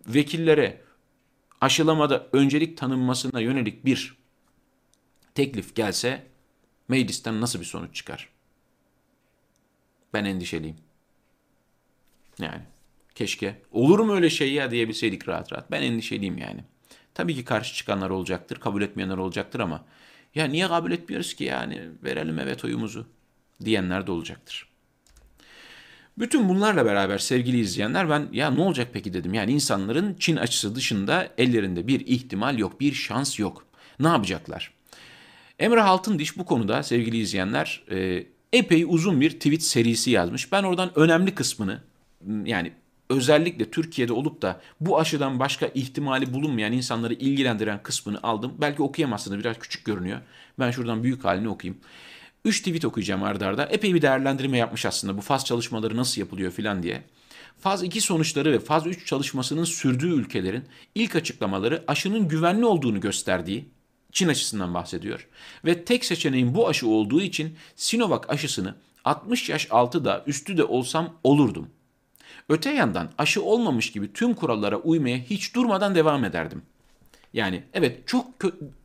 vekillere 0.07 0.81
aşılamada 1.61 2.27
öncelik 2.33 2.77
tanınmasına 2.77 3.41
yönelik 3.41 3.85
bir 3.85 4.17
teklif 5.35 5.75
gelse 5.75 6.27
meclisten 6.89 7.41
nasıl 7.41 7.61
bir 7.61 7.65
sonuç 7.65 7.95
çıkar? 7.95 8.34
Ben 10.15 10.25
endişeliyim. 10.25 10.77
Yani 12.39 12.63
keşke 13.15 13.57
olur 13.73 13.99
mu 13.99 14.15
öyle 14.15 14.31
şey 14.31 14.53
ya 14.53 14.71
diyebilseydik 14.71 15.29
rahat 15.29 15.53
rahat. 15.53 15.71
Ben 15.71 15.83
endişeliyim 15.83 16.39
yani. 16.39 16.61
Tabii 17.15 17.35
ki 17.35 17.45
karşı 17.45 17.75
çıkanlar 17.75 18.11
olacaktır, 18.11 18.61
kabul 18.61 18.83
etmeyenler 18.83 19.17
olacaktır 19.17 19.61
ama 19.61 19.85
ya 20.35 20.45
niye 20.47 20.69
kabul 20.69 20.93
etmiyoruz 20.93 21.35
ki 21.35 21.45
yani 21.45 21.83
verelim 22.05 22.39
evet 22.39 22.65
oyumuzu 22.65 23.07
diyenler 23.65 24.07
de 24.07 24.13
olacaktır. 24.13 24.69
Bütün 26.19 26.49
bunlarla 26.49 26.85
beraber 26.85 27.19
sevgili 27.19 27.61
izleyenler 27.61 28.11
ben 28.11 28.29
ya 28.33 28.51
ne 28.51 28.61
olacak 28.61 28.89
peki 28.93 29.13
dedim. 29.13 29.35
Yani 29.35 29.53
insanların 29.53 30.17
Çin 30.21 30.37
açısı 30.37 30.75
dışında 30.75 31.29
ellerinde 31.39 31.87
bir 31.87 32.07
ihtimal 32.07 32.59
yok, 32.59 32.81
bir 32.81 32.93
şans 32.93 33.39
yok. 33.39 33.67
Ne 34.01 34.09
yapacaklar? 34.09 34.75
Emre 35.59 35.83
Altındiş 35.83 36.39
bu 36.39 36.45
konuda 36.45 36.83
sevgili 36.83 37.17
izleyenler 37.17 37.85
e, 37.91 38.27
epey 38.55 38.85
uzun 38.89 39.21
bir 39.21 39.31
tweet 39.31 39.63
serisi 39.63 40.11
yazmış. 40.11 40.53
Ben 40.53 40.63
oradan 40.63 40.99
önemli 40.99 41.35
kısmını 41.35 41.81
yani 42.45 42.73
özellikle 43.11 43.71
Türkiye'de 43.71 44.13
olup 44.13 44.43
da 44.43 44.61
bu 44.81 44.99
aşıdan 44.99 45.39
başka 45.39 45.67
ihtimali 45.67 46.33
bulunmayan 46.33 46.73
insanları 46.73 47.15
ilgilendiren 47.15 47.83
kısmını 47.83 48.23
aldım. 48.23 48.55
Belki 48.59 48.83
okuyamazsınız 48.83 49.39
biraz 49.39 49.59
küçük 49.59 49.85
görünüyor. 49.85 50.21
Ben 50.59 50.71
şuradan 50.71 51.03
büyük 51.03 51.25
halini 51.25 51.49
okuyayım. 51.49 51.81
3 52.45 52.59
tweet 52.59 52.85
okuyacağım 52.85 53.23
ardarda. 53.23 53.63
Arda. 53.63 53.75
Epey 53.75 53.95
bir 53.95 54.03
değerlendirme 54.03 54.59
yapmış 54.59 54.87
aslında 54.87 55.17
bu 55.17 55.21
faz 55.21 55.45
çalışmaları 55.45 55.97
nasıl 55.97 56.21
yapılıyor 56.21 56.53
filan 56.53 56.83
diye. 56.83 57.03
Faz 57.59 57.83
2 57.83 58.01
sonuçları 58.01 58.53
ve 58.53 58.59
faz 58.59 58.87
3 58.87 59.07
çalışmasının 59.07 59.65
sürdüğü 59.65 60.13
ülkelerin 60.13 60.65
ilk 60.95 61.17
açıklamaları 61.17 61.85
aşının 61.87 62.29
güvenli 62.29 62.65
olduğunu 62.65 63.01
gösterdiği 63.01 63.69
Çin 64.15 64.29
aşısından 64.29 64.75
bahsediyor. 64.75 65.29
Ve 65.65 65.85
tek 65.85 66.05
seçeneğin 66.05 66.55
bu 66.55 66.69
aşı 66.69 66.89
olduğu 66.89 67.21
için 67.21 67.57
Sinovac 67.77 68.23
aşısını 68.29 68.75
60 69.05 69.49
yaş 69.49 69.67
altı 69.71 70.05
da 70.05 70.25
üstü 70.27 70.57
de 70.57 70.65
olsam 70.65 71.15
olurdum. 71.25 71.69
Öte 72.49 72.71
yandan 72.71 73.11
aşı 73.19 73.43
olmamış 73.43 73.93
gibi 73.93 74.13
tüm 74.13 74.35
kurallara 74.35 74.77
uymaya 74.77 75.19
hiç 75.19 75.55
durmadan 75.55 75.95
devam 75.95 76.25
ederdim. 76.25 76.63
Yani 77.33 77.63
evet 77.73 78.09
çok 78.09 78.27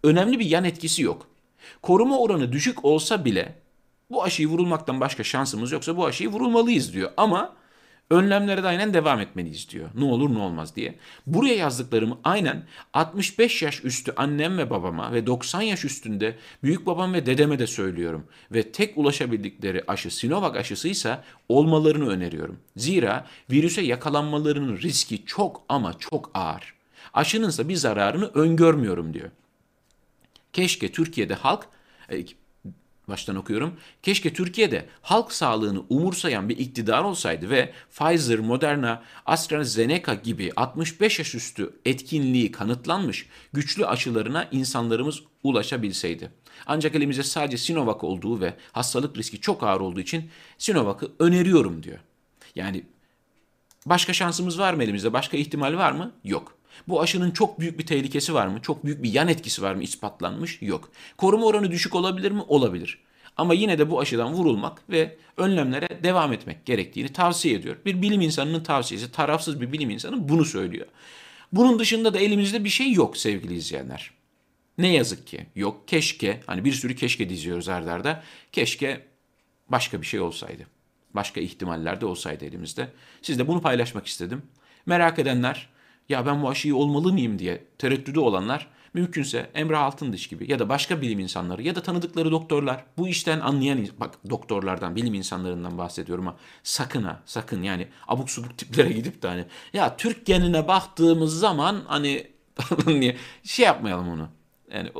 önemli 0.04 0.40
bir 0.40 0.46
yan 0.46 0.64
etkisi 0.64 1.04
yok. 1.04 1.28
Koruma 1.82 2.20
oranı 2.20 2.52
düşük 2.52 2.86
olsa 2.86 3.26
bile 3.26 3.56
bu 4.12 4.24
aşıyı 4.24 4.48
vurulmaktan 4.48 5.00
başka 5.00 5.24
şansımız 5.24 5.72
yoksa 5.72 5.98
bu 5.98 6.06
aşıyı 6.06 6.30
vurulmalıyız 6.30 6.94
diyor. 6.94 7.12
Ama 7.18 7.56
önlemlere 8.10 8.64
de 8.64 8.68
aynen 8.68 8.94
devam 8.94 9.20
etmeliyiz 9.20 9.70
diyor. 9.70 9.90
Ne 9.96 10.04
olur 10.04 10.34
ne 10.34 10.40
olmaz 10.40 10.76
diye. 10.76 10.96
Buraya 11.28 11.56
yazdıklarımı 11.56 12.18
aynen 12.24 12.64
65 12.94 13.62
yaş 13.62 13.86
üstü 13.86 14.14
annem 14.18 14.58
ve 14.58 14.70
babama 14.70 15.14
ve 15.14 15.28
90 15.28 15.62
yaş 15.62 15.86
üstünde 15.86 16.36
büyük 16.64 16.86
babam 16.86 17.14
ve 17.14 17.26
dedeme 17.26 17.60
de 17.60 17.68
söylüyorum. 17.68 18.28
Ve 18.52 18.72
tek 18.72 18.98
ulaşabildikleri 18.98 19.84
aşı 19.88 20.12
Sinovac 20.12 20.58
aşısıysa 20.58 21.24
olmalarını 21.50 22.10
öneriyorum. 22.10 22.60
Zira 22.78 23.28
virüse 23.52 23.82
yakalanmalarının 23.82 24.78
riski 24.78 25.26
çok 25.26 25.64
ama 25.70 26.00
çok 26.00 26.32
ağır. 26.34 26.74
Aşınınsa 27.14 27.70
bir 27.70 27.76
zararını 27.76 28.26
öngörmüyorum 28.26 29.14
diyor. 29.14 29.30
Keşke 30.54 30.92
Türkiye'de 30.92 31.34
halk 31.34 31.68
e, 32.10 32.26
baştan 33.10 33.36
okuyorum. 33.36 33.74
Keşke 34.04 34.34
Türkiye'de 34.34 34.86
halk 35.02 35.32
sağlığını 35.32 35.84
umursayan 35.90 36.50
bir 36.50 36.58
iktidar 36.58 37.04
olsaydı 37.04 37.50
ve 37.50 37.74
Pfizer, 37.92 38.40
Moderna, 38.40 39.04
AstraZeneca 39.26 40.14
gibi 40.14 40.52
65 40.56 41.20
yaş 41.20 41.36
üstü 41.36 41.74
etkinliği 41.86 42.52
kanıtlanmış 42.52 43.26
güçlü 43.54 43.86
aşılarına 43.86 44.48
insanlarımız 44.52 45.20
ulaşabilseydi. 45.44 46.32
Ancak 46.66 46.96
elimizde 46.96 47.24
sadece 47.24 47.58
Sinovac 47.58 48.04
olduğu 48.04 48.42
ve 48.42 48.54
hastalık 48.72 49.18
riski 49.18 49.42
çok 49.42 49.64
ağır 49.64 49.82
olduğu 49.82 50.00
için 50.00 50.30
Sinovac'ı 50.58 51.12
öneriyorum 51.20 51.84
diyor. 51.84 52.00
Yani 52.56 52.84
başka 53.86 54.14
şansımız 54.14 54.60
var 54.60 54.74
mı 54.74 54.84
elimizde? 54.84 55.14
Başka 55.14 55.38
ihtimal 55.38 55.78
var 55.78 55.92
mı? 55.92 56.12
Yok. 56.24 56.59
Bu 56.88 57.02
aşının 57.02 57.32
çok 57.32 57.60
büyük 57.60 57.80
bir 57.80 57.86
tehlikesi 57.86 58.34
var 58.34 58.48
mı? 58.48 58.62
Çok 58.62 58.86
büyük 58.86 59.04
bir 59.04 59.14
yan 59.14 59.28
etkisi 59.28 59.62
var 59.62 59.76
mı? 59.76 59.84
İspatlanmış? 59.84 60.62
Yok. 60.62 60.92
Koruma 61.18 61.46
oranı 61.46 61.72
düşük 61.72 61.96
olabilir 61.96 62.32
mi? 62.32 62.42
Olabilir. 62.48 63.00
Ama 63.38 63.54
yine 63.54 63.80
de 63.80 63.90
bu 63.90 64.00
aşıdan 64.00 64.34
vurulmak 64.34 64.90
ve 64.90 65.18
önlemlere 65.38 66.04
devam 66.04 66.34
etmek 66.34 66.66
gerektiğini 66.66 67.14
tavsiye 67.14 67.56
ediyor. 67.56 67.76
Bir 67.86 68.02
bilim 68.02 68.22
insanının 68.22 68.64
tavsiyesi, 68.64 69.12
tarafsız 69.12 69.62
bir 69.62 69.72
bilim 69.72 69.90
insanı 69.90 70.30
bunu 70.30 70.46
söylüyor. 70.46 70.88
Bunun 71.52 71.80
dışında 71.80 72.14
da 72.14 72.20
elimizde 72.20 72.64
bir 72.64 72.70
şey 72.70 72.94
yok 72.94 73.18
sevgili 73.18 73.54
izleyenler. 73.54 74.12
Ne 74.78 74.88
yazık 74.88 75.28
ki 75.28 75.46
yok. 75.56 75.88
Keşke, 75.88 76.42
hani 76.46 76.66
bir 76.66 76.74
sürü 76.74 76.96
keşke 76.96 77.30
diziyoruz 77.30 77.70
ardarda. 77.70 78.24
Keşke 78.52 79.06
başka 79.70 80.02
bir 80.02 80.06
şey 80.06 80.20
olsaydı. 80.20 80.68
Başka 81.14 81.42
ihtimaller 81.42 82.02
de 82.02 82.06
olsaydı 82.06 82.46
elimizde. 82.46 82.92
Sizle 83.22 83.48
bunu 83.48 83.62
paylaşmak 83.62 84.08
istedim. 84.08 84.42
Merak 84.86 85.20
edenler 85.20 85.70
ya 86.10 86.26
ben 86.26 86.44
bu 86.44 86.50
aşıyı 86.50 86.76
olmalı 86.76 87.14
mıyım 87.14 87.40
diye 87.40 87.66
tereddüdü 87.78 88.20
olanlar 88.20 88.68
mümkünse 88.94 89.50
Emre 89.54 89.78
Altındiş 89.78 90.28
gibi 90.28 90.52
ya 90.52 90.60
da 90.60 90.70
başka 90.70 91.02
bilim 91.02 91.20
insanları 91.20 91.64
ya 91.64 91.76
da 91.76 91.84
tanıdıkları 91.84 92.32
doktorlar 92.32 92.86
bu 92.98 93.08
işten 93.08 93.40
anlayan 93.40 93.88
bak 94.00 94.16
doktorlardan 94.30 94.96
bilim 94.96 95.14
insanlarından 95.14 95.78
bahsediyorum 95.78 96.28
ama 96.28 96.38
sakın 96.64 97.04
ha 97.04 97.22
sakın 97.26 97.64
yani 97.64 97.88
abuk 98.08 98.30
subuk 98.30 98.58
tiplere 98.58 98.92
gidip 98.92 99.22
de 99.22 99.28
hani 99.28 99.46
ya 99.74 99.98
Türk 99.98 100.26
genine 100.26 100.68
baktığımız 100.68 101.40
zaman 101.40 101.84
hani 101.88 102.28
şey 103.44 103.66
yapmayalım 103.66 104.10
onu. 104.10 104.30
Yani 104.74 104.92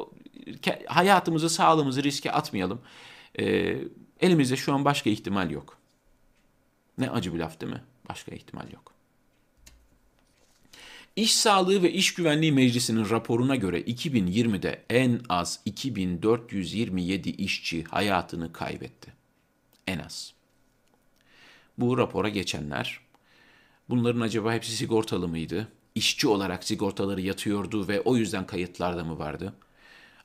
hayatımızı 0.88 1.50
sağlığımızı 1.50 2.04
riske 2.04 2.32
atmayalım. 2.32 2.82
Ee, 3.40 3.78
elimizde 4.22 4.56
şu 4.56 4.74
an 4.74 4.86
başka 4.86 5.10
ihtimal 5.10 5.52
yok. 5.52 5.78
Ne 6.98 7.10
acı 7.10 7.34
bir 7.34 7.40
laf 7.40 7.62
değil 7.62 7.74
mi? 7.74 7.84
Başka 8.10 8.32
ihtimal 8.32 8.72
yok. 8.72 8.99
İş 11.16 11.36
Sağlığı 11.36 11.84
ve 11.84 11.94
İş 11.94 12.14
Güvenliği 12.14 12.52
Meclisi'nin 12.52 13.10
raporuna 13.10 13.56
göre 13.56 13.82
2020'de 13.82 14.86
en 14.90 15.22
az 15.30 15.60
2427 15.66 17.30
işçi 17.30 17.84
hayatını 17.84 18.54
kaybetti. 18.54 19.14
En 19.88 20.00
az. 20.00 20.34
Bu 21.78 21.98
rapora 21.98 22.30
geçenler, 22.30 23.00
bunların 23.90 24.22
acaba 24.22 24.54
hepsi 24.54 24.72
sigortalı 24.72 25.28
mıydı? 25.28 25.68
İşçi 25.96 26.28
olarak 26.28 26.64
sigortaları 26.64 27.22
yatıyordu 27.22 27.88
ve 27.88 28.02
o 28.02 28.16
yüzden 28.16 28.48
kayıtlarda 28.48 29.04
mı 29.04 29.20
vardı? 29.20 29.54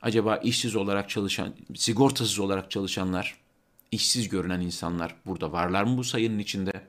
Acaba 0.01 0.37
işsiz 0.37 0.75
olarak 0.75 1.09
çalışan, 1.09 1.55
sigortasız 1.75 2.39
olarak 2.39 2.71
çalışanlar, 2.71 3.37
işsiz 3.91 4.29
görünen 4.29 4.61
insanlar 4.61 5.15
burada 5.25 5.51
varlar 5.51 5.83
mı 5.83 5.97
bu 5.97 6.03
sayının 6.03 6.39
içinde? 6.39 6.87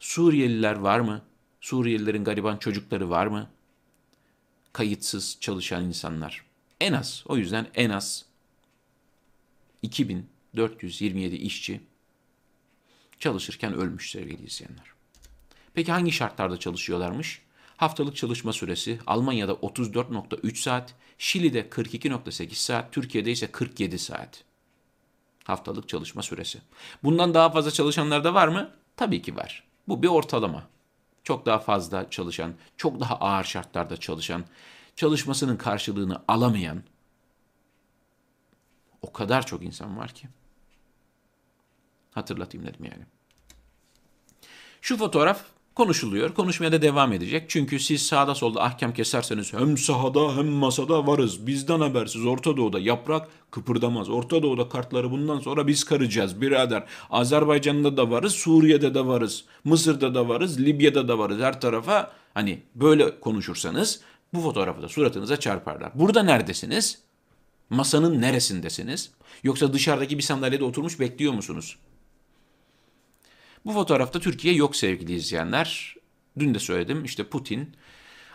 Suriyeliler 0.00 0.74
var 0.74 1.00
mı? 1.00 1.22
Suriyelilerin 1.62 2.24
gariban 2.24 2.56
çocukları 2.56 3.10
var 3.10 3.26
mı? 3.26 3.50
Kayıtsız 4.72 5.38
çalışan 5.40 5.84
insanlar. 5.84 6.44
En 6.80 6.92
az, 6.92 7.24
o 7.26 7.36
yüzden 7.36 7.66
en 7.74 7.90
az 7.90 8.24
2427 9.82 11.36
işçi 11.36 11.80
çalışırken 13.18 13.74
ölmüş 13.74 14.10
sevgili 14.10 14.46
izleyenler. 14.46 14.84
Peki 15.74 15.92
hangi 15.92 16.12
şartlarda 16.12 16.56
çalışıyorlarmış? 16.58 17.42
Haftalık 17.76 18.16
çalışma 18.16 18.52
süresi 18.52 18.98
Almanya'da 19.06 19.52
34.3 19.52 20.56
saat, 20.56 20.94
Şili'de 21.18 21.60
42.8 21.60 22.54
saat, 22.54 22.92
Türkiye'de 22.92 23.30
ise 23.30 23.52
47 23.52 23.98
saat. 23.98 24.44
Haftalık 25.44 25.88
çalışma 25.88 26.22
süresi. 26.22 26.58
Bundan 27.02 27.34
daha 27.34 27.50
fazla 27.50 27.70
çalışanlar 27.70 28.24
da 28.24 28.34
var 28.34 28.48
mı? 28.48 28.70
Tabii 28.96 29.22
ki 29.22 29.36
var. 29.36 29.64
Bu 29.88 30.02
bir 30.02 30.08
ortalama. 30.08 30.71
Çok 31.24 31.46
daha 31.46 31.58
fazla 31.58 32.10
çalışan, 32.10 32.54
çok 32.76 33.00
daha 33.00 33.16
ağır 33.16 33.44
şartlarda 33.44 33.96
çalışan, 33.96 34.44
çalışmasının 34.96 35.56
karşılığını 35.56 36.22
alamayan 36.28 36.82
o 39.02 39.12
kadar 39.12 39.46
çok 39.46 39.62
insan 39.62 39.98
var 39.98 40.08
ki. 40.08 40.28
Hatırlatayım 42.14 42.66
dedim 42.66 42.84
yani. 42.84 43.06
Şu 44.80 44.96
fotoğraf 44.96 45.44
konuşuluyor. 45.74 46.34
Konuşmaya 46.34 46.72
da 46.72 46.82
devam 46.82 47.12
edecek. 47.12 47.44
Çünkü 47.48 47.78
siz 47.80 48.06
sağda 48.06 48.34
solda 48.34 48.62
ahkam 48.62 48.94
keserseniz 48.94 49.52
hem 49.52 49.78
sahada 49.78 50.36
hem 50.36 50.46
masada 50.46 51.06
varız. 51.06 51.46
Bizden 51.46 51.80
habersiz 51.80 52.26
Orta 52.26 52.56
Doğu'da 52.56 52.78
yaprak 52.78 53.28
kıpırdamaz. 53.50 54.10
Orta 54.10 54.42
Doğu'da 54.42 54.68
kartları 54.68 55.10
bundan 55.10 55.38
sonra 55.38 55.66
biz 55.66 55.84
karacağız 55.84 56.40
birader. 56.40 56.84
Azerbaycan'da 57.10 57.96
da 57.96 58.10
varız, 58.10 58.32
Suriye'de 58.32 58.94
de 58.94 59.06
varız, 59.06 59.44
Mısır'da 59.64 60.14
da 60.14 60.28
varız, 60.28 60.60
Libya'da 60.60 61.08
da 61.08 61.18
varız. 61.18 61.40
Her 61.40 61.60
tarafa 61.60 62.12
hani 62.34 62.62
böyle 62.74 63.20
konuşursanız 63.20 64.00
bu 64.34 64.40
fotoğrafı 64.40 64.82
da 64.82 64.88
suratınıza 64.88 65.36
çarparlar. 65.36 65.92
Burada 65.94 66.22
neredesiniz? 66.22 66.98
Masanın 67.70 68.20
neresindesiniz? 68.20 69.10
Yoksa 69.42 69.72
dışarıdaki 69.72 70.18
bir 70.18 70.22
sandalyede 70.22 70.64
oturmuş 70.64 71.00
bekliyor 71.00 71.32
musunuz? 71.32 71.76
Bu 73.64 73.72
fotoğrafta 73.72 74.20
Türkiye 74.20 74.54
yok 74.54 74.76
sevgili 74.76 75.12
izleyenler. 75.12 75.94
Dün 76.38 76.54
de 76.54 76.58
söyledim 76.58 77.04
işte 77.04 77.24
Putin, 77.24 77.70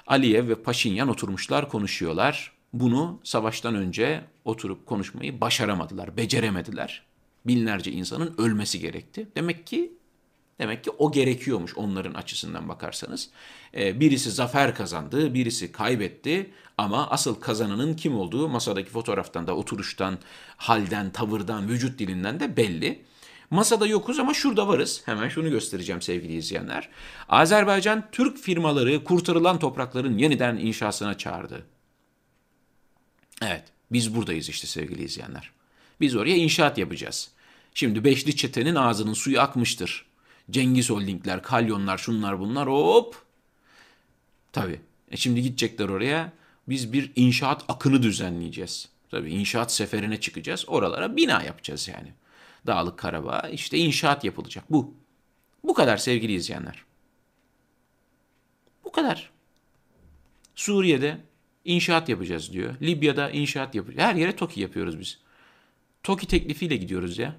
Aliyev 0.07 0.47
ve 0.47 0.55
Paşinyan 0.55 1.09
oturmuşlar 1.09 1.69
konuşuyorlar. 1.69 2.51
Bunu 2.73 3.19
savaştan 3.23 3.75
önce 3.75 4.23
oturup 4.45 4.85
konuşmayı 4.85 5.41
başaramadılar, 5.41 6.17
beceremediler. 6.17 7.03
Binlerce 7.47 7.91
insanın 7.91 8.35
ölmesi 8.37 8.79
gerekti. 8.79 9.27
Demek 9.35 9.67
ki 9.67 9.93
demek 10.59 10.83
ki 10.83 10.91
o 10.97 11.11
gerekiyormuş 11.11 11.77
onların 11.77 12.13
açısından 12.13 12.69
bakarsanız. 12.69 13.29
Ee, 13.73 13.99
birisi 13.99 14.31
zafer 14.31 14.75
kazandı, 14.75 15.33
birisi 15.33 15.71
kaybetti 15.71 16.51
ama 16.77 17.09
asıl 17.09 17.35
kazananın 17.35 17.93
kim 17.93 18.15
olduğu 18.15 18.49
masadaki 18.49 18.89
fotoğraftan 18.89 19.47
da 19.47 19.55
oturuştan, 19.55 20.17
halden, 20.57 21.11
tavırdan, 21.11 21.69
vücut 21.69 21.99
dilinden 21.99 22.39
de 22.39 22.57
belli. 22.57 23.05
Masada 23.49 23.87
yokuz 23.87 24.19
ama 24.19 24.33
şurada 24.33 24.67
varız. 24.67 25.01
Hemen 25.05 25.29
şunu 25.29 25.49
göstereceğim 25.49 26.01
sevgili 26.01 26.33
izleyenler. 26.33 26.89
Azerbaycan 27.29 28.03
Türk 28.11 28.37
firmaları 28.37 29.03
kurtarılan 29.03 29.59
toprakların 29.59 30.17
yeniden 30.17 30.57
inşasına 30.57 31.17
çağırdı. 31.17 31.65
Evet, 33.41 33.63
biz 33.91 34.15
buradayız 34.15 34.49
işte 34.49 34.67
sevgili 34.67 35.03
izleyenler. 35.03 35.51
Biz 36.01 36.15
oraya 36.15 36.35
inşaat 36.35 36.77
yapacağız. 36.77 37.31
Şimdi 37.73 38.03
Beşli 38.03 38.35
Çete'nin 38.35 38.75
ağzının 38.75 39.13
suyu 39.13 39.41
akmıştır. 39.41 40.05
Cengiz 40.51 40.89
Holdingler, 40.89 41.43
Kalyonlar, 41.43 41.97
şunlar 41.97 42.39
bunlar 42.39 42.67
hop. 42.67 43.15
Tabii. 44.51 44.79
E 45.11 45.17
şimdi 45.17 45.41
gidecekler 45.41 45.89
oraya. 45.89 46.33
Biz 46.69 46.93
bir 46.93 47.11
inşaat 47.15 47.63
akını 47.67 48.03
düzenleyeceğiz. 48.03 48.89
Tabii 49.11 49.31
inşaat 49.31 49.73
seferine 49.73 50.19
çıkacağız. 50.19 50.65
Oralara 50.67 51.15
bina 51.15 51.43
yapacağız 51.43 51.87
yani. 51.87 52.13
Dağlık 52.67 52.99
Karabağ 52.99 53.49
işte 53.49 53.77
inşaat 53.77 54.23
yapılacak. 54.23 54.63
Bu. 54.69 54.93
Bu 55.63 55.73
kadar 55.73 55.97
sevgili 55.97 56.33
izleyenler. 56.33 56.85
Bu 58.83 58.91
kadar. 58.91 59.31
Suriye'de 60.55 61.17
inşaat 61.65 62.09
yapacağız 62.09 62.53
diyor. 62.53 62.75
Libya'da 62.81 63.29
inşaat 63.29 63.75
yapacağız. 63.75 64.09
Her 64.09 64.15
yere 64.15 64.35
TOKİ 64.35 64.61
yapıyoruz 64.61 64.99
biz. 64.99 65.19
TOKİ 66.03 66.27
teklifiyle 66.27 66.75
gidiyoruz 66.77 67.17
ya. 67.17 67.35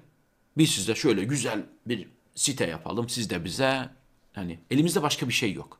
Biz 0.57 0.71
size 0.71 0.95
şöyle 0.95 1.23
güzel 1.23 1.65
bir 1.85 2.07
site 2.35 2.67
yapalım. 2.67 3.09
Siz 3.09 3.29
de 3.29 3.45
bize 3.45 3.89
hani 4.33 4.59
elimizde 4.71 5.01
başka 5.01 5.27
bir 5.27 5.33
şey 5.33 5.53
yok. 5.53 5.79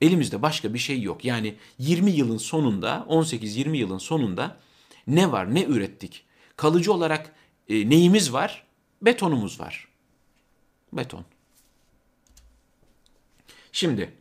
Elimizde 0.00 0.42
başka 0.42 0.74
bir 0.74 0.78
şey 0.78 1.02
yok. 1.02 1.24
Yani 1.24 1.54
20 1.78 2.10
yılın 2.10 2.36
sonunda 2.36 3.06
18-20 3.08 3.76
yılın 3.76 3.98
sonunda 3.98 4.56
ne 5.06 5.32
var 5.32 5.54
ne 5.54 5.64
ürettik? 5.64 6.24
Kalıcı 6.56 6.92
olarak 6.92 7.34
e, 7.68 7.90
neyimiz 7.90 8.32
var? 8.32 8.64
Betonumuz 9.02 9.60
var. 9.60 9.88
Beton. 10.92 11.24
Şimdi 13.72 14.12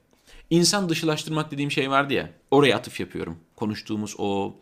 insan 0.49 0.89
dışılaştırmak 0.89 1.51
dediğim 1.51 1.71
şey 1.71 1.89
vardı 1.89 2.13
ya. 2.13 2.29
Oraya 2.51 2.77
atıf 2.77 2.99
yapıyorum. 2.99 3.39
Konuştuğumuz 3.55 4.15
o 4.17 4.55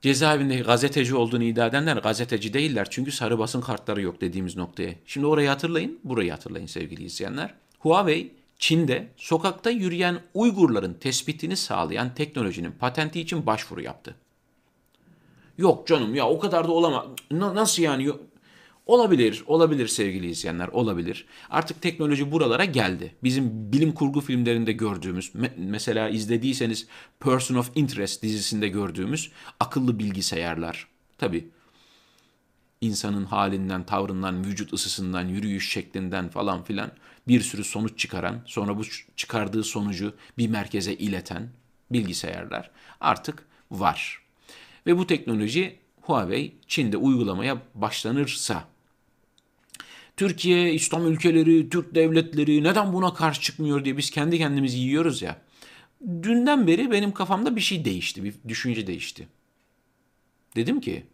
cezaevinde 0.00 0.56
gazeteci 0.56 1.14
olduğunu 1.14 1.44
iddia 1.44 1.66
edenler 1.66 1.96
gazeteci 1.96 2.54
değiller. 2.54 2.86
Çünkü 2.90 3.12
sarı 3.12 3.38
basın 3.38 3.60
kartları 3.60 4.02
yok 4.02 4.20
dediğimiz 4.20 4.56
noktaya. 4.56 4.94
Şimdi 5.06 5.26
orayı 5.26 5.48
hatırlayın, 5.48 6.00
burayı 6.04 6.30
hatırlayın 6.30 6.66
sevgili 6.66 7.04
izleyenler. 7.04 7.54
Huawei 7.78 8.32
Çin'de 8.58 9.08
sokakta 9.16 9.70
yürüyen 9.70 10.20
Uygurların 10.34 10.94
tespitini 10.94 11.56
sağlayan 11.56 12.14
teknolojinin 12.14 12.72
patenti 12.72 13.20
için 13.20 13.46
başvuru 13.46 13.82
yaptı. 13.82 14.14
Yok 15.58 15.86
canım 15.86 16.14
ya 16.14 16.28
o 16.28 16.38
kadar 16.38 16.68
da 16.68 16.72
olamaz. 16.72 17.06
nasıl 17.30 17.82
yani? 17.82 18.10
Olabilir, 18.86 19.44
olabilir 19.46 19.88
sevgili 19.88 20.30
izleyenler, 20.30 20.68
olabilir. 20.68 21.26
Artık 21.50 21.82
teknoloji 21.82 22.32
buralara 22.32 22.64
geldi. 22.64 23.14
Bizim 23.22 23.72
bilim 23.72 23.92
kurgu 23.92 24.20
filmlerinde 24.20 24.72
gördüğümüz, 24.72 25.28
me- 25.28 25.52
mesela 25.56 26.08
izlediyseniz 26.08 26.86
Person 27.20 27.56
of 27.56 27.70
Interest 27.74 28.22
dizisinde 28.22 28.68
gördüğümüz 28.68 29.32
akıllı 29.60 29.98
bilgisayarlar. 29.98 30.88
Tabii 31.18 31.48
insanın 32.80 33.24
halinden, 33.24 33.86
tavrından, 33.86 34.44
vücut 34.44 34.72
ısısından, 34.72 35.28
yürüyüş 35.28 35.72
şeklinden 35.72 36.28
falan 36.28 36.64
filan 36.64 36.90
bir 37.28 37.40
sürü 37.40 37.64
sonuç 37.64 37.98
çıkaran, 37.98 38.42
sonra 38.46 38.78
bu 38.78 38.82
çıkardığı 39.16 39.64
sonucu 39.64 40.14
bir 40.38 40.48
merkeze 40.48 40.94
ileten 40.94 41.48
bilgisayarlar 41.90 42.70
artık 43.00 43.46
var. 43.70 44.21
Ve 44.86 44.98
bu 44.98 45.06
teknoloji 45.06 45.78
Huawei 46.00 46.54
Çin'de 46.66 46.96
uygulamaya 46.96 47.62
başlanırsa 47.74 48.64
Türkiye, 50.16 50.74
İslam 50.74 51.06
ülkeleri, 51.06 51.70
Türk 51.70 51.94
devletleri 51.94 52.64
neden 52.64 52.92
buna 52.92 53.14
karşı 53.14 53.40
çıkmıyor 53.40 53.84
diye 53.84 53.96
biz 53.96 54.10
kendi 54.10 54.38
kendimizi 54.38 54.78
yiyoruz 54.78 55.22
ya. 55.22 55.40
Dünden 56.22 56.66
beri 56.66 56.90
benim 56.90 57.12
kafamda 57.12 57.56
bir 57.56 57.60
şey 57.60 57.84
değişti, 57.84 58.24
bir 58.24 58.34
düşünce 58.48 58.86
değişti. 58.86 59.28
Dedim 60.56 60.80
ki 60.80 61.06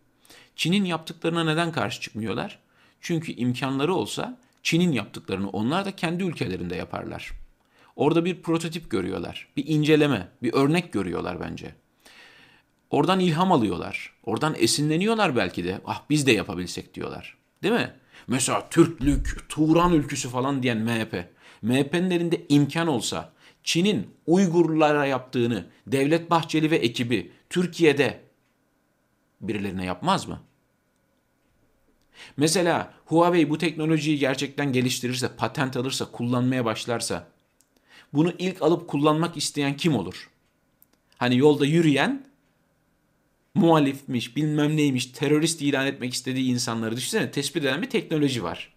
Çin'in 0.56 0.84
yaptıklarına 0.84 1.44
neden 1.44 1.72
karşı 1.72 2.00
çıkmıyorlar? 2.00 2.58
Çünkü 3.00 3.32
imkanları 3.32 3.94
olsa 3.94 4.38
Çin'in 4.62 4.92
yaptıklarını 4.92 5.50
onlar 5.50 5.84
da 5.84 5.96
kendi 5.96 6.24
ülkelerinde 6.24 6.76
yaparlar. 6.76 7.32
Orada 7.96 8.24
bir 8.24 8.42
prototip 8.42 8.90
görüyorlar, 8.90 9.48
bir 9.56 9.66
inceleme, 9.66 10.28
bir 10.42 10.52
örnek 10.52 10.92
görüyorlar 10.92 11.40
bence. 11.40 11.74
Oradan 12.90 13.20
ilham 13.20 13.52
alıyorlar. 13.52 14.12
Oradan 14.24 14.54
esinleniyorlar 14.58 15.36
belki 15.36 15.64
de. 15.64 15.80
Ah 15.84 16.02
biz 16.10 16.26
de 16.26 16.32
yapabilsek 16.32 16.94
diyorlar. 16.94 17.36
Değil 17.62 17.74
mi? 17.74 17.92
Mesela 18.26 18.68
Türklük, 18.68 19.48
Turan 19.48 19.92
ülküsü 19.92 20.28
falan 20.28 20.62
diyen 20.62 20.78
MHP. 20.78 21.28
MHP'nin 21.62 22.10
elinde 22.10 22.46
imkan 22.48 22.86
olsa 22.86 23.32
Çin'in 23.62 24.14
Uygurlara 24.26 25.06
yaptığını 25.06 25.66
Devlet 25.86 26.30
Bahçeli 26.30 26.70
ve 26.70 26.76
ekibi 26.76 27.32
Türkiye'de 27.50 28.20
birilerine 29.40 29.84
yapmaz 29.84 30.28
mı? 30.28 30.40
Mesela 32.36 32.94
Huawei 33.04 33.50
bu 33.50 33.58
teknolojiyi 33.58 34.18
gerçekten 34.18 34.72
geliştirirse, 34.72 35.28
patent 35.36 35.76
alırsa, 35.76 36.10
kullanmaya 36.10 36.64
başlarsa 36.64 37.28
bunu 38.12 38.32
ilk 38.38 38.62
alıp 38.62 38.88
kullanmak 38.88 39.36
isteyen 39.36 39.76
kim 39.76 39.96
olur? 39.96 40.30
Hani 41.18 41.36
yolda 41.36 41.66
yürüyen 41.66 42.27
muhalifmiş, 43.58 44.36
bilmem 44.36 44.76
neymiş, 44.76 45.06
terörist 45.06 45.62
ilan 45.62 45.86
etmek 45.86 46.14
istediği 46.14 46.50
insanları 46.50 46.96
düşünsene 46.96 47.30
tespit 47.30 47.64
eden 47.64 47.82
bir 47.82 47.90
teknoloji 47.90 48.42
var. 48.42 48.72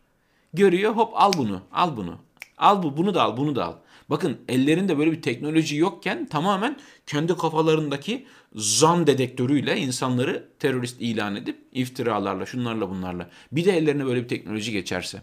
Görüyor 0.53 0.95
hop 0.95 1.11
al 1.15 1.33
bunu, 1.37 1.61
al 1.71 1.97
bunu. 1.97 2.17
Al 2.57 2.83
bu, 2.83 2.97
bunu 2.97 3.13
da 3.13 3.23
al, 3.23 3.37
bunu 3.37 3.55
da 3.55 3.65
al. 3.65 3.75
Bakın 4.09 4.37
ellerinde 4.47 4.97
böyle 4.97 5.11
bir 5.11 5.21
teknoloji 5.21 5.75
yokken 5.75 6.25
tamamen 6.25 6.77
kendi 7.05 7.37
kafalarındaki 7.37 8.27
zan 8.55 9.07
dedektörüyle 9.07 9.77
insanları 9.77 10.49
terörist 10.59 11.01
ilan 11.01 11.35
edip 11.35 11.57
iftiralarla, 11.71 12.45
şunlarla 12.45 12.89
bunlarla. 12.89 13.29
Bir 13.51 13.65
de 13.65 13.77
ellerine 13.77 14.05
böyle 14.05 14.23
bir 14.23 14.27
teknoloji 14.27 14.71
geçerse. 14.71 15.21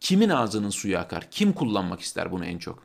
Kimin 0.00 0.28
ağzının 0.28 0.70
suyu 0.70 0.98
akar? 0.98 1.30
Kim 1.30 1.52
kullanmak 1.52 2.00
ister 2.00 2.32
bunu 2.32 2.44
en 2.44 2.58
çok? 2.58 2.82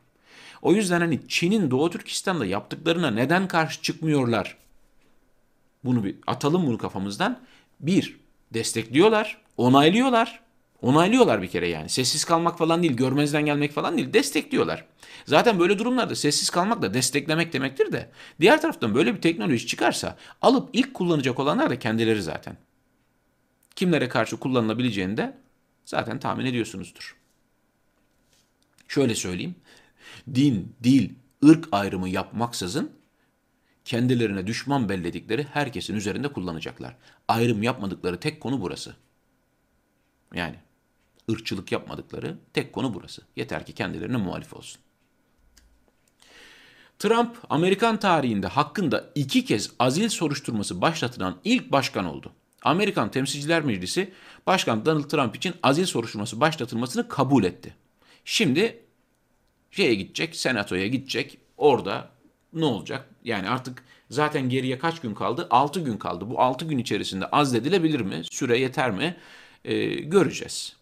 O 0.62 0.72
yüzden 0.72 1.00
hani 1.00 1.20
Çin'in 1.28 1.70
Doğu 1.70 1.90
Türkistan'da 1.90 2.46
yaptıklarına 2.46 3.10
neden 3.10 3.48
karşı 3.48 3.82
çıkmıyorlar? 3.82 4.56
Bunu 5.84 6.04
bir 6.04 6.16
atalım 6.26 6.66
bunu 6.66 6.78
kafamızdan. 6.78 7.40
Bir, 7.80 8.16
destekliyorlar, 8.54 9.38
onaylıyorlar. 9.56 10.44
Onaylıyorlar 10.82 11.42
bir 11.42 11.48
kere 11.48 11.68
yani. 11.68 11.88
Sessiz 11.88 12.24
kalmak 12.24 12.58
falan 12.58 12.82
değil, 12.82 12.92
görmezden 12.92 13.46
gelmek 13.46 13.72
falan 13.72 13.96
değil, 13.96 14.12
destekliyorlar. 14.12 14.84
Zaten 15.26 15.58
böyle 15.58 15.78
durumlarda 15.78 16.14
sessiz 16.14 16.50
kalmak 16.50 16.82
da 16.82 16.94
desteklemek 16.94 17.52
demektir 17.52 17.92
de. 17.92 18.10
Diğer 18.40 18.62
taraftan 18.62 18.94
böyle 18.94 19.14
bir 19.14 19.20
teknoloji 19.20 19.66
çıkarsa 19.66 20.16
alıp 20.42 20.70
ilk 20.72 20.94
kullanacak 20.94 21.38
olanlar 21.38 21.70
da 21.70 21.78
kendileri 21.78 22.22
zaten. 22.22 22.56
Kimlere 23.76 24.08
karşı 24.08 24.36
kullanılabileceğini 24.36 25.16
de 25.16 25.36
zaten 25.84 26.18
tahmin 26.18 26.46
ediyorsunuzdur. 26.46 27.16
Şöyle 28.88 29.14
söyleyeyim. 29.14 29.54
Din, 30.34 30.76
dil, 30.82 31.10
ırk 31.44 31.68
ayrımı 31.72 32.08
yapmaksızın 32.08 32.90
kendilerine 33.84 34.46
düşman 34.46 34.88
belledikleri 34.88 35.44
herkesin 35.52 35.94
üzerinde 35.94 36.28
kullanacaklar. 36.28 36.96
Ayrım 37.28 37.62
yapmadıkları 37.62 38.20
tek 38.20 38.40
konu 38.40 38.60
burası. 38.60 38.94
Yani 40.34 40.56
ırkçılık 41.30 41.72
yapmadıkları 41.72 42.38
tek 42.52 42.72
konu 42.72 42.94
burası. 42.94 43.22
Yeter 43.36 43.66
ki 43.66 43.72
kendilerine 43.72 44.16
muhalif 44.16 44.54
olsun. 44.54 44.80
Trump, 46.98 47.36
Amerikan 47.50 48.00
tarihinde 48.00 48.46
hakkında 48.46 49.10
iki 49.14 49.44
kez 49.44 49.70
azil 49.78 50.08
soruşturması 50.08 50.80
başlatılan 50.80 51.40
ilk 51.44 51.72
başkan 51.72 52.04
oldu. 52.04 52.32
Amerikan 52.62 53.10
Temsilciler 53.10 53.62
Meclisi, 53.62 54.12
Başkan 54.46 54.86
Donald 54.86 55.04
Trump 55.04 55.36
için 55.36 55.54
azil 55.62 55.86
soruşturması 55.86 56.40
başlatılmasını 56.40 57.08
kabul 57.08 57.44
etti. 57.44 57.74
Şimdi 58.24 58.82
şeye 59.70 59.94
gidecek, 59.94 60.36
senatoya 60.36 60.86
gidecek, 60.86 61.38
orada 61.56 62.10
ne 62.54 62.64
olacak? 62.64 63.08
Yani 63.24 63.48
artık 63.48 63.84
zaten 64.10 64.48
geriye 64.48 64.78
kaç 64.78 65.00
gün 65.00 65.14
kaldı? 65.14 65.46
6 65.50 65.80
gün 65.80 65.96
kaldı. 65.96 66.30
Bu 66.30 66.40
6 66.40 66.64
gün 66.64 66.78
içerisinde 66.78 67.26
azledilebilir 67.26 68.00
mi? 68.00 68.22
Süre 68.30 68.58
yeter 68.58 68.90
mi? 68.90 69.16
Ee, 69.64 69.86
göreceğiz. 69.94 70.76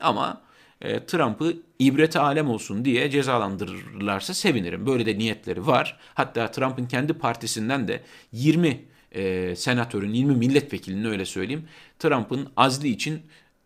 Ama 0.00 0.40
e, 0.80 1.06
Trump'ı 1.06 1.56
ibrete 1.78 2.18
alem 2.20 2.48
olsun 2.50 2.84
diye 2.84 3.10
cezalandırırlarsa 3.10 4.34
sevinirim. 4.34 4.86
Böyle 4.86 5.06
de 5.06 5.18
niyetleri 5.18 5.66
var. 5.66 5.98
Hatta 6.14 6.50
Trump'ın 6.50 6.86
kendi 6.86 7.12
partisinden 7.12 7.88
de 7.88 8.02
20 8.32 8.84
e, 9.12 9.56
senatörün, 9.56 10.12
20 10.12 10.34
milletvekilinin 10.34 11.04
öyle 11.04 11.24
söyleyeyim, 11.24 11.68
Trump'ın 11.98 12.48
azli 12.56 12.88
için 12.88 13.22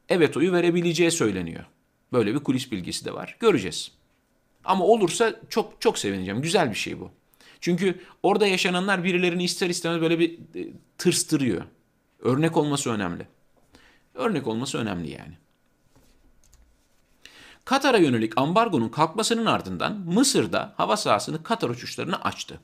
evet 0.09 0.37
oyu 0.37 0.53
verebileceği 0.53 1.11
söyleniyor. 1.11 1.65
Böyle 2.13 2.35
bir 2.35 2.39
kulis 2.39 2.73
bilgisi 2.73 3.05
de 3.05 3.15
var. 3.15 3.37
Göreceğiz. 3.41 3.93
Ama 4.65 4.85
olursa 4.85 5.35
çok 5.49 5.81
çok 5.81 5.99
sevineceğim. 5.99 6.43
Güzel 6.43 6.71
bir 6.71 6.77
şey 6.77 7.01
bu. 7.01 7.11
Çünkü 7.63 8.01
orada 8.23 8.47
yaşananlar 8.47 9.05
birilerini 9.05 9.45
ister 9.45 9.71
istemez 9.71 10.01
böyle 10.01 10.19
bir 10.19 10.33
e, 10.33 10.73
tırstırıyor. 10.99 11.63
Örnek 12.19 12.57
olması 12.57 12.91
önemli. 12.91 13.27
Örnek 14.15 14.47
olması 14.47 14.79
önemli 14.79 15.11
yani. 15.11 15.33
Katar'a 17.65 17.99
yönelik 17.99 18.39
ambargonun 18.39 18.89
kalkmasının 18.89 19.47
ardından 19.47 19.99
Mısır'da 19.99 20.75
hava 20.77 20.97
sahasını 20.97 21.43
Katar 21.43 21.69
uçuşlarını 21.71 22.25
açtı. 22.25 22.61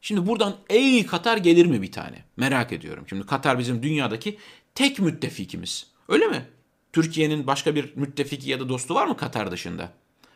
Şimdi 0.00 0.26
buradan 0.26 0.56
ey 0.70 1.06
Katar 1.06 1.36
gelir 1.36 1.66
mi 1.66 1.82
bir 1.82 1.92
tane? 1.92 2.24
Merak 2.36 2.72
ediyorum. 2.72 3.04
Şimdi 3.08 3.26
Katar 3.26 3.58
bizim 3.58 3.82
dünyadaki 3.82 4.38
tek 4.74 4.98
müttefikimiz. 4.98 5.86
Öyle 6.08 6.26
mi? 6.26 6.48
Türkiye'nin 6.92 7.46
başka 7.46 7.74
bir 7.74 7.96
müttefiki 7.96 8.50
ya 8.50 8.60
da 8.60 8.68
dostu 8.68 8.94
var 8.94 9.06
mı 9.06 9.16
Katar 9.16 9.50
dışında? 9.50 9.92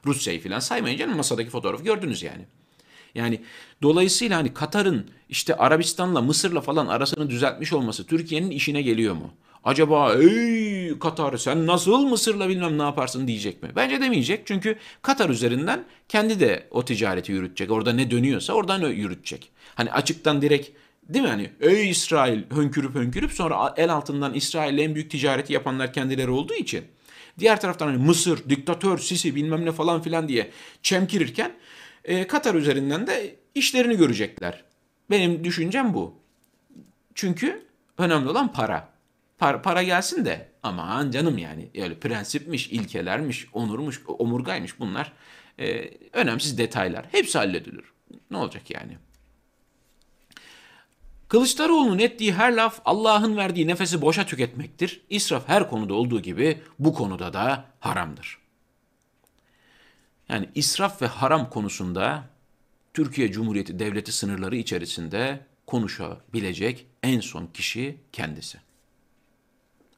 Rusya'yı 0.07 0.43
falan 0.43 0.59
saymayın 0.59 0.99
canım 0.99 1.17
masadaki 1.17 1.51
fotoğrafı 1.51 1.85
gördünüz 1.85 2.23
yani. 2.23 2.47
Yani 3.15 3.41
dolayısıyla 3.83 4.39
hani 4.39 4.55
Katar'ın 4.55 5.07
işte 5.29 5.57
Arabistan'la 5.57 6.23
Mısır'la 6.23 6.61
falan 6.61 6.87
arasını 6.87 7.31
düzeltmiş 7.31 7.73
olması 7.73 8.07
Türkiye'nin 8.07 8.51
işine 8.51 8.83
geliyor 8.83 9.15
mu? 9.15 9.31
Acaba 9.65 10.15
ey 10.15 10.99
Katar 10.99 11.37
sen 11.37 11.67
nasıl 11.67 12.07
Mısır'la 12.07 12.49
bilmem 12.49 12.79
ne 12.79 12.83
yaparsın 12.83 13.27
diyecek 13.27 13.63
mi? 13.63 13.71
Bence 13.77 14.01
demeyecek 14.01 14.47
çünkü 14.47 14.79
Katar 15.03 15.31
üzerinden 15.31 15.85
kendi 16.09 16.41
de 16.41 16.67
o 16.71 16.85
ticareti 16.85 17.33
yürütecek. 17.33 17.71
Orada 17.71 17.93
ne 17.93 18.11
dönüyorsa 18.11 18.53
oradan 18.53 18.89
yürütecek. 18.89 19.51
Hani 19.75 19.93
açıktan 19.93 20.43
direkt 20.43 20.69
değil 21.09 21.25
mi 21.25 21.31
hani 21.31 21.51
ey 21.61 21.91
İsrail 21.91 22.43
hönkürüp 22.51 22.95
hönkürüp 22.95 23.33
sonra 23.33 23.75
el 23.77 23.93
altından 23.93 24.35
İsrail'le 24.35 24.79
en 24.79 24.95
büyük 24.95 25.11
ticareti 25.11 25.53
yapanlar 25.53 25.93
kendileri 25.93 26.31
olduğu 26.31 26.55
için. 26.55 26.85
Diğer 27.39 27.61
taraftan 27.61 27.87
hani 27.87 27.99
Mısır, 27.99 28.49
diktatör, 28.49 28.99
Sisi 28.99 29.35
bilmem 29.35 29.65
ne 29.65 29.73
falan 29.73 30.03
filan 30.03 30.29
diye 30.29 30.51
çemkirirken 30.83 31.53
e, 32.05 32.27
Katar 32.27 32.55
üzerinden 32.55 33.07
de 33.07 33.37
işlerini 33.55 33.97
görecekler. 33.97 34.65
Benim 35.11 35.45
düşüncem 35.45 35.95
bu. 35.95 36.15
Çünkü 37.15 37.67
önemli 37.99 38.29
olan 38.29 38.53
para. 38.53 38.89
Para, 39.39 39.63
para 39.63 39.83
gelsin 39.83 40.25
de 40.25 40.49
aman 40.63 41.11
canım 41.11 41.39
yani 41.39 41.71
öyle 41.75 41.99
prensipmiş, 41.99 42.69
ilkelermiş, 42.69 43.47
onurmuş, 43.53 44.03
omurgaymış 44.07 44.81
bunlar 44.81 45.13
e, 45.59 45.91
önemsiz 46.13 46.59
detaylar. 46.59 47.07
Hepsi 47.13 47.39
halledilir. 47.39 47.85
Ne 48.31 48.37
olacak 48.37 48.71
yani? 48.71 48.99
Kılıçdaroğlu'nun 51.29 51.99
ettiği 51.99 52.35
her 52.35 52.53
laf 52.53 52.81
Allah'ın 52.85 53.37
verdiği 53.37 53.67
nefesi 53.67 54.03
boşa 54.03 54.27
tüketmektir. 54.27 55.01
İsraf 55.11 55.49
her 55.49 55.71
konuda 55.71 55.95
olduğu 55.95 56.23
gibi 56.23 56.61
bu 56.79 56.95
konuda 56.95 57.33
da 57.33 57.65
haramdır. 57.81 58.44
Yani 60.29 60.49
israf 60.55 61.03
ve 61.03 61.07
haram 61.07 61.51
konusunda 61.51 62.25
Türkiye 62.95 63.33
Cumhuriyeti 63.33 63.79
Devleti 63.79 64.13
sınırları 64.13 64.57
içerisinde 64.57 65.47
konuşabilecek 65.67 66.87
en 67.03 67.21
son 67.21 67.47
kişi 67.47 68.01
kendisi. 68.13 68.59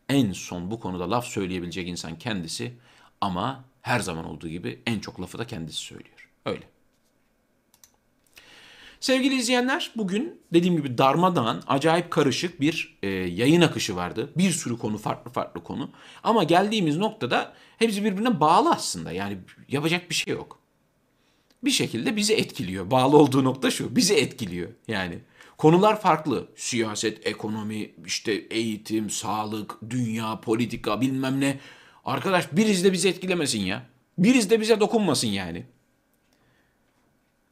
En 0.09 0.33
son 0.33 0.71
bu 0.71 0.81
konuda 0.81 1.11
laf 1.11 1.27
söyleyebilecek 1.27 1.89
insan 1.89 2.19
kendisi 2.19 2.73
ama 3.21 3.65
her 3.83 4.01
zaman 4.01 4.25
olduğu 4.25 4.49
gibi 4.49 4.83
en 4.87 5.01
çok 5.01 5.21
lafı 5.21 5.39
da 5.39 5.47
kendisi 5.47 5.79
söylüyor. 5.79 6.31
Öyle. 6.47 6.76
Sevgili 9.07 9.35
izleyenler 9.35 9.91
bugün 9.97 10.41
dediğim 10.53 10.77
gibi 10.77 10.99
darmadağın 10.99 11.63
acayip 11.67 12.11
karışık 12.11 12.61
bir 12.61 12.99
e, 13.03 13.09
yayın 13.09 13.61
akışı 13.61 13.97
vardı. 13.97 14.31
Bir 14.37 14.51
sürü 14.51 14.79
konu 14.79 14.99
farklı 14.99 15.31
farklı 15.31 15.63
konu. 15.63 15.91
Ama 16.23 16.45
geldiğimiz 16.45 16.97
noktada 16.97 17.53
hepsi 17.79 18.05
birbirine 18.05 18.41
bağlı 18.41 18.71
aslında. 18.71 19.13
Yani 19.13 19.39
yapacak 19.69 20.11
bir 20.11 20.15
şey 20.15 20.35
yok. 20.35 20.59
Bir 21.65 21.71
şekilde 21.71 22.17
bizi 22.17 22.35
etkiliyor. 22.35 22.91
Bağlı 22.91 23.17
olduğu 23.17 23.45
nokta 23.45 23.71
şu. 23.71 23.97
Bizi 23.97 24.15
etkiliyor 24.15 24.71
yani. 24.89 25.19
Konular 25.59 26.01
farklı. 26.01 26.49
Siyaset, 26.57 27.27
ekonomi, 27.27 27.91
işte 28.07 28.33
eğitim, 28.33 29.11
sağlık, 29.11 29.79
dünya, 29.91 30.41
politika 30.41 31.01
bilmem 31.01 31.41
ne. 31.41 31.59
Arkadaş 32.05 32.53
biriz 32.53 32.85
de 32.85 32.93
bizi 32.93 33.09
etkilemesin 33.09 33.61
ya. 33.61 33.87
Biriz 34.19 34.51
de 34.51 34.61
bize 34.61 34.81
dokunmasın 34.81 35.29
yani. 35.29 35.67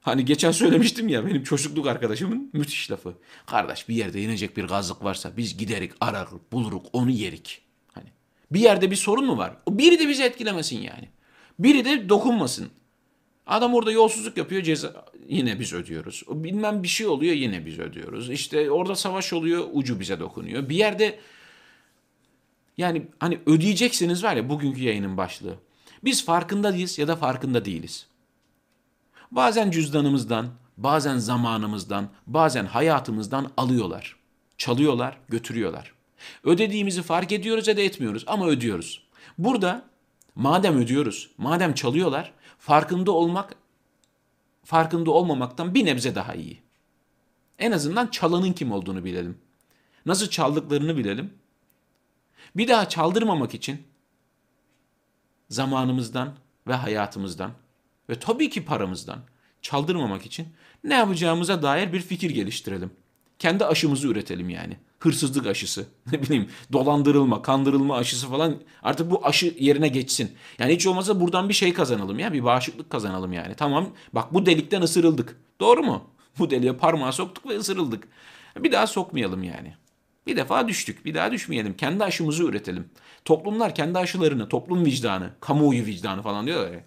Hani 0.05 0.25
geçen 0.25 0.53
söylemiştim 0.53 1.09
ya 1.09 1.27
benim 1.27 1.43
çocukluk 1.43 1.87
arkadaşımın 1.87 2.51
müthiş 2.53 2.91
lafı. 2.91 3.15
Kardeş 3.47 3.89
bir 3.89 3.95
yerde 3.95 4.23
inecek 4.23 4.57
bir 4.57 4.65
gazlık 4.65 5.05
varsa 5.05 5.37
biz 5.37 5.57
giderik 5.57 5.93
arar 6.01 6.29
buluruk 6.53 6.87
onu 6.93 7.11
yerik. 7.11 7.63
Hani 7.93 8.09
bir 8.51 8.61
yerde 8.61 8.91
bir 8.91 8.97
sorun 8.97 9.27
mu 9.27 9.39
var? 9.39 9.57
O 9.67 9.79
biri 9.79 9.99
de 9.99 10.09
bizi 10.09 10.23
etkilemesin 10.23 10.81
yani. 10.81 11.09
Biri 11.59 11.85
de 11.85 12.09
dokunmasın. 12.09 12.71
Adam 13.47 13.75
orada 13.75 13.93
yolsuzluk 13.93 14.37
yapıyor 14.37 14.63
ceza 14.63 15.05
yine 15.29 15.61
biz 15.61 15.73
ödüyoruz. 15.73 16.23
Bilmem 16.29 16.83
bir 16.83 16.89
şey 16.89 17.07
oluyor 17.07 17.35
yine 17.35 17.67
biz 17.67 17.79
ödüyoruz. 17.79 18.31
İşte 18.31 18.71
orada 18.71 18.95
savaş 18.95 19.33
oluyor 19.33 19.65
ucu 19.73 20.01
bize 20.01 20.21
dokunuyor. 20.21 20.69
Bir 20.69 20.77
yerde 20.77 21.19
yani 22.77 23.07
hani 23.19 23.39
ödeyeceksiniz 23.47 24.25
var 24.25 24.37
ya 24.37 24.49
bugünkü 24.49 24.83
yayının 24.83 25.17
başlığı. 25.17 25.55
Biz 26.05 26.25
farkında 26.25 26.73
değiliz 26.73 26.99
ya 26.99 27.09
da 27.09 27.17
farkında 27.17 27.65
değiliz. 27.65 28.07
Bazen 29.31 29.71
cüzdanımızdan, 29.71 30.49
bazen 30.77 31.19
zamanımızdan, 31.19 32.09
bazen 32.27 32.67
hayatımızdan 32.67 33.51
alıyorlar. 33.57 34.17
Çalıyorlar, 34.59 35.19
götürüyorlar. 35.29 35.93
Ödediğimizi 36.45 37.03
fark 37.03 37.33
ediyoruz 37.33 37.69
ya 37.69 37.77
da 37.77 37.81
etmiyoruz 37.81 38.25
ama 38.27 38.47
ödüyoruz. 38.47 39.03
Burada 39.39 39.83
madem 40.35 40.77
ödüyoruz, 40.77 41.31
madem 41.39 41.75
çalıyorlar, 41.75 42.33
farkında 42.59 43.13
olmak 43.13 43.57
farkında 44.65 45.11
olmamaktan 45.11 45.75
bir 45.75 45.87
nebze 45.87 46.15
daha 46.15 46.35
iyi. 46.35 46.63
En 47.59 47.73
azından 47.73 48.07
çalanın 48.07 48.53
kim 48.53 48.73
olduğunu 48.73 49.05
bilelim. 49.05 49.39
Nasıl 50.07 50.29
çaldıklarını 50.29 50.97
bilelim. 50.97 51.35
Bir 52.57 52.69
daha 52.69 52.89
çaldırmamak 52.89 53.55
için 53.55 53.83
zamanımızdan 55.51 56.35
ve 56.67 56.75
hayatımızdan 56.75 57.51
ve 58.11 58.19
tabii 58.19 58.51
ki 58.51 58.65
paramızdan 58.65 59.19
çaldırmamak 59.63 60.27
için 60.27 60.47
ne 60.85 60.95
yapacağımıza 60.95 61.63
dair 61.63 61.93
bir 61.93 62.01
fikir 62.01 62.31
geliştirelim. 62.31 62.91
Kendi 63.39 63.65
aşımızı 63.65 64.09
üretelim 64.09 64.51
yani. 64.51 64.77
Hırsızlık 65.01 65.47
aşısı, 65.47 65.87
ne 66.13 66.23
bileyim 66.23 66.49
dolandırılma, 66.73 67.43
kandırılma 67.43 67.97
aşısı 67.97 68.29
falan 68.29 68.57
artık 68.83 69.11
bu 69.11 69.27
aşı 69.27 69.55
yerine 69.59 69.89
geçsin. 69.89 70.33
Yani 70.59 70.75
hiç 70.75 70.87
olmazsa 70.87 71.21
buradan 71.21 71.49
bir 71.49 71.55
şey 71.55 71.73
kazanalım 71.73 72.19
ya, 72.19 72.33
bir 72.33 72.45
bağışıklık 72.45 72.91
kazanalım 72.91 73.33
yani. 73.33 73.55
Tamam 73.55 73.91
bak 74.13 74.35
bu 74.35 74.47
delikten 74.47 74.83
ısırıldık. 74.83 75.37
Doğru 75.61 75.83
mu? 75.83 76.11
Bu 76.39 76.51
deliğe 76.51 76.73
parmağı 76.73 77.13
soktuk 77.13 77.49
ve 77.49 77.57
ısırıldık. 77.57 78.09
Bir 78.59 78.73
daha 78.73 78.87
sokmayalım 78.87 79.43
yani. 79.43 79.75
Bir 80.27 80.37
defa 80.37 80.69
düştük, 80.69 81.05
bir 81.05 81.15
daha 81.15 81.33
düşmeyelim. 81.33 81.77
Kendi 81.77 82.05
aşımızı 82.05 82.45
üretelim. 82.45 82.89
Toplumlar 83.25 83.75
kendi 83.75 83.99
aşılarını, 83.99 84.49
toplum 84.49 84.85
vicdanı, 84.85 85.31
kamuoyu 85.41 85.87
vicdanı 85.87 86.23
falan 86.23 86.47
diyorlar 86.47 86.73
ya. 86.73 86.85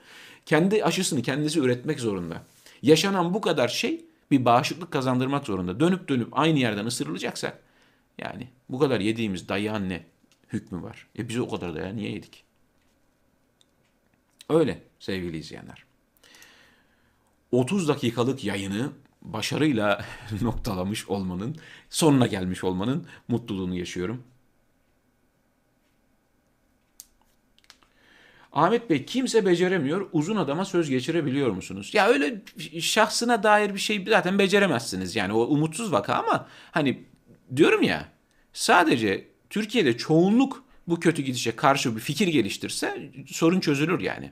Kendi 0.48 0.84
aşısını 0.84 1.22
kendisi 1.22 1.60
üretmek 1.60 2.00
zorunda. 2.00 2.44
Yaşanan 2.82 3.34
bu 3.34 3.42
kadar 3.42 3.68
şey 3.68 4.06
bir 4.32 4.46
bağışıklık 4.46 4.92
kazandırmak 4.92 5.46
zorunda. 5.46 5.80
Dönüp 5.80 6.10
dönüp 6.10 6.28
aynı 6.32 6.60
yerden 6.60 6.86
ısırılacaksak 6.86 7.64
yani 8.18 8.48
bu 8.70 8.80
kadar 8.80 9.00
yediğimiz 9.00 9.50
dayağın 9.50 9.90
ne 9.90 10.06
hükmü 10.54 10.84
var? 10.84 11.08
E 11.20 11.30
biz 11.30 11.40
o 11.40 11.50
kadar 11.50 11.76
dayağı 11.76 11.96
niye 11.96 12.12
yedik? 12.12 12.44
Öyle 14.50 14.82
sevgili 15.00 15.38
izleyenler. 15.38 15.84
30 17.52 17.88
dakikalık 17.88 18.44
yayını 18.44 18.92
başarıyla 19.22 20.06
noktalamış 20.42 21.08
olmanın, 21.08 21.56
sonuna 21.90 22.28
gelmiş 22.28 22.64
olmanın 22.64 23.08
mutluluğunu 23.28 23.76
yaşıyorum. 23.76 24.24
Ahmet 28.58 28.89
Bey 28.89 29.06
kimse 29.06 29.46
beceremiyor. 29.46 30.10
Uzun 30.12 30.36
adama 30.36 30.65
söz 30.65 30.89
geçirebiliyor 30.89 31.52
musunuz? 31.52 31.91
Ya 31.93 32.08
öyle 32.08 32.41
şahsına 32.82 33.43
dair 33.43 33.74
bir 33.74 33.80
şey 33.80 34.06
zaten 34.10 34.39
beceremezsiniz. 34.39 35.15
Yani 35.15 35.34
o 35.34 35.39
umutsuz 35.39 35.91
vaka 35.91 36.13
ama 36.13 36.48
hani 36.72 37.04
diyorum 37.56 37.84
ya 37.84 38.06
sadece 38.54 39.28
Türkiye'de 39.50 39.98
çoğunluk 39.98 40.63
bu 40.88 41.00
kötü 41.00 41.22
gidişe 41.22 41.52
karşı 41.52 41.96
bir 41.96 42.02
fikir 42.02 42.28
geliştirse 42.28 43.12
sorun 43.28 43.60
çözülür 43.60 44.00
yani. 44.00 44.32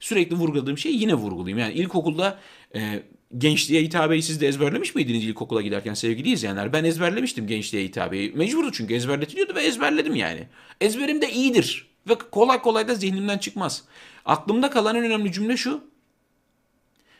Sürekli 0.00 0.36
vurguladığım 0.36 0.78
şeyi 0.78 1.00
yine 1.00 1.14
vurgulayayım. 1.14 1.58
Yani 1.58 1.72
ilkokulda 1.72 2.38
e, 2.74 3.02
gençliğe 3.38 3.82
hitabeyi 3.82 4.22
siz 4.22 4.40
de 4.40 4.48
ezberlemiş 4.48 4.94
miydiniz 4.94 5.24
ilkokula 5.24 5.62
giderken 5.62 5.94
sevgili 5.94 6.30
izleyenler? 6.30 6.72
Ben 6.72 6.84
ezberlemiştim 6.84 7.46
gençliğe 7.46 7.84
hitabeyi. 7.84 8.32
Mecburdu 8.32 8.72
çünkü 8.72 8.94
ezberletiliyordu 8.94 9.54
ve 9.54 9.62
ezberledim 9.62 10.14
yani. 10.14 10.46
Ezberim 10.80 11.22
de 11.22 11.32
iyidir 11.32 11.91
ve 12.08 12.14
kolay 12.14 12.62
kolay 12.62 12.88
da 12.88 12.94
zihnimden 12.94 13.38
çıkmaz. 13.38 13.84
Aklımda 14.24 14.70
kalan 14.70 14.96
en 14.96 15.04
önemli 15.04 15.32
cümle 15.32 15.56
şu. 15.56 15.84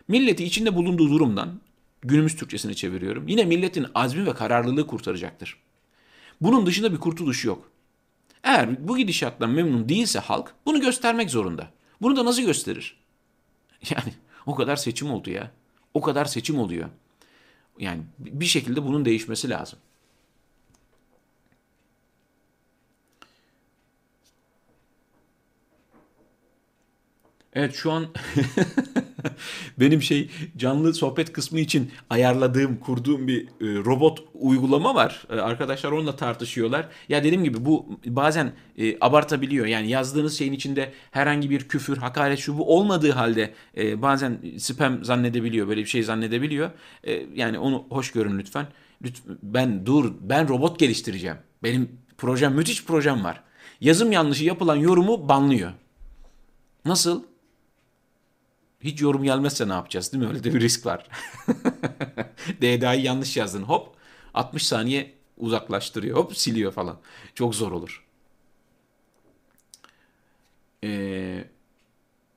Milleti 0.08 0.44
içinde 0.44 0.74
bulunduğu 0.76 1.10
durumdan, 1.10 1.60
günümüz 2.02 2.36
Türkçesini 2.36 2.76
çeviriyorum, 2.76 3.28
yine 3.28 3.44
milletin 3.44 3.86
azmi 3.94 4.26
ve 4.26 4.34
kararlılığı 4.34 4.86
kurtaracaktır. 4.86 5.56
Bunun 6.40 6.66
dışında 6.66 6.92
bir 6.92 7.00
kurtuluş 7.00 7.44
yok. 7.44 7.70
Eğer 8.42 8.88
bu 8.88 8.96
gidişattan 8.96 9.50
memnun 9.50 9.88
değilse 9.88 10.18
halk 10.18 10.54
bunu 10.66 10.80
göstermek 10.80 11.30
zorunda. 11.30 11.70
Bunu 12.02 12.16
da 12.16 12.24
nasıl 12.24 12.42
gösterir? 12.42 12.96
Yani 13.90 14.12
o 14.46 14.54
kadar 14.54 14.76
seçim 14.76 15.10
oldu 15.10 15.30
ya. 15.30 15.50
O 15.94 16.00
kadar 16.00 16.24
seçim 16.24 16.58
oluyor. 16.58 16.88
Yani 17.78 18.02
bir 18.18 18.46
şekilde 18.46 18.84
bunun 18.84 19.04
değişmesi 19.04 19.50
lazım. 19.50 19.78
Evet 27.54 27.74
şu 27.74 27.92
an 27.92 28.06
benim 29.80 30.02
şey 30.02 30.30
canlı 30.56 30.94
sohbet 30.94 31.32
kısmı 31.32 31.60
için 31.60 31.90
ayarladığım, 32.10 32.76
kurduğum 32.76 33.28
bir 33.28 33.44
e, 33.44 33.48
robot 33.60 34.24
uygulama 34.34 34.94
var. 34.94 35.26
E, 35.30 35.34
arkadaşlar 35.34 35.92
onunla 35.92 36.16
tartışıyorlar. 36.16 36.88
Ya 37.08 37.24
dediğim 37.24 37.44
gibi 37.44 37.64
bu 37.64 38.00
bazen 38.06 38.52
e, 38.78 38.96
abartabiliyor. 39.00 39.66
Yani 39.66 39.88
yazdığınız 39.88 40.38
şeyin 40.38 40.52
içinde 40.52 40.92
herhangi 41.10 41.50
bir 41.50 41.68
küfür, 41.68 41.96
hakaret 41.96 42.38
şu 42.38 42.58
bu 42.58 42.76
olmadığı 42.76 43.12
halde 43.12 43.54
e, 43.76 44.02
bazen 44.02 44.38
spam 44.58 45.04
zannedebiliyor. 45.04 45.68
Böyle 45.68 45.80
bir 45.80 45.86
şey 45.86 46.02
zannedebiliyor. 46.02 46.70
E, 47.04 47.26
yani 47.34 47.58
onu 47.58 47.86
hoş 47.90 48.12
görün 48.12 48.38
lütfen. 48.38 48.66
lütfen. 49.04 49.36
Ben 49.42 49.86
dur, 49.86 50.12
ben 50.20 50.48
robot 50.48 50.78
geliştireceğim. 50.78 51.36
Benim 51.62 51.88
projem, 52.18 52.54
müthiş 52.54 52.84
projem 52.84 53.24
var. 53.24 53.40
Yazım 53.80 54.12
yanlışı 54.12 54.44
yapılan 54.44 54.76
yorumu 54.76 55.28
banlıyor. 55.28 55.72
Nasıl? 56.84 57.31
Hiç 58.84 59.00
yorum 59.00 59.22
gelmezse 59.22 59.68
ne 59.68 59.72
yapacağız 59.72 60.12
değil 60.12 60.24
mi? 60.24 60.28
Öyle 60.28 60.44
de 60.44 60.54
bir 60.54 60.60
risk 60.60 60.86
var. 60.86 61.08
DDA'yı 62.62 63.02
yanlış 63.02 63.36
yazdın 63.36 63.62
hop 63.62 63.96
60 64.34 64.66
saniye 64.66 65.14
uzaklaştırıyor 65.38 66.16
hop 66.16 66.36
siliyor 66.36 66.72
falan. 66.72 66.98
Çok 67.34 67.54
zor 67.54 67.72
olur. 67.72 68.04
Ee, 70.84 71.44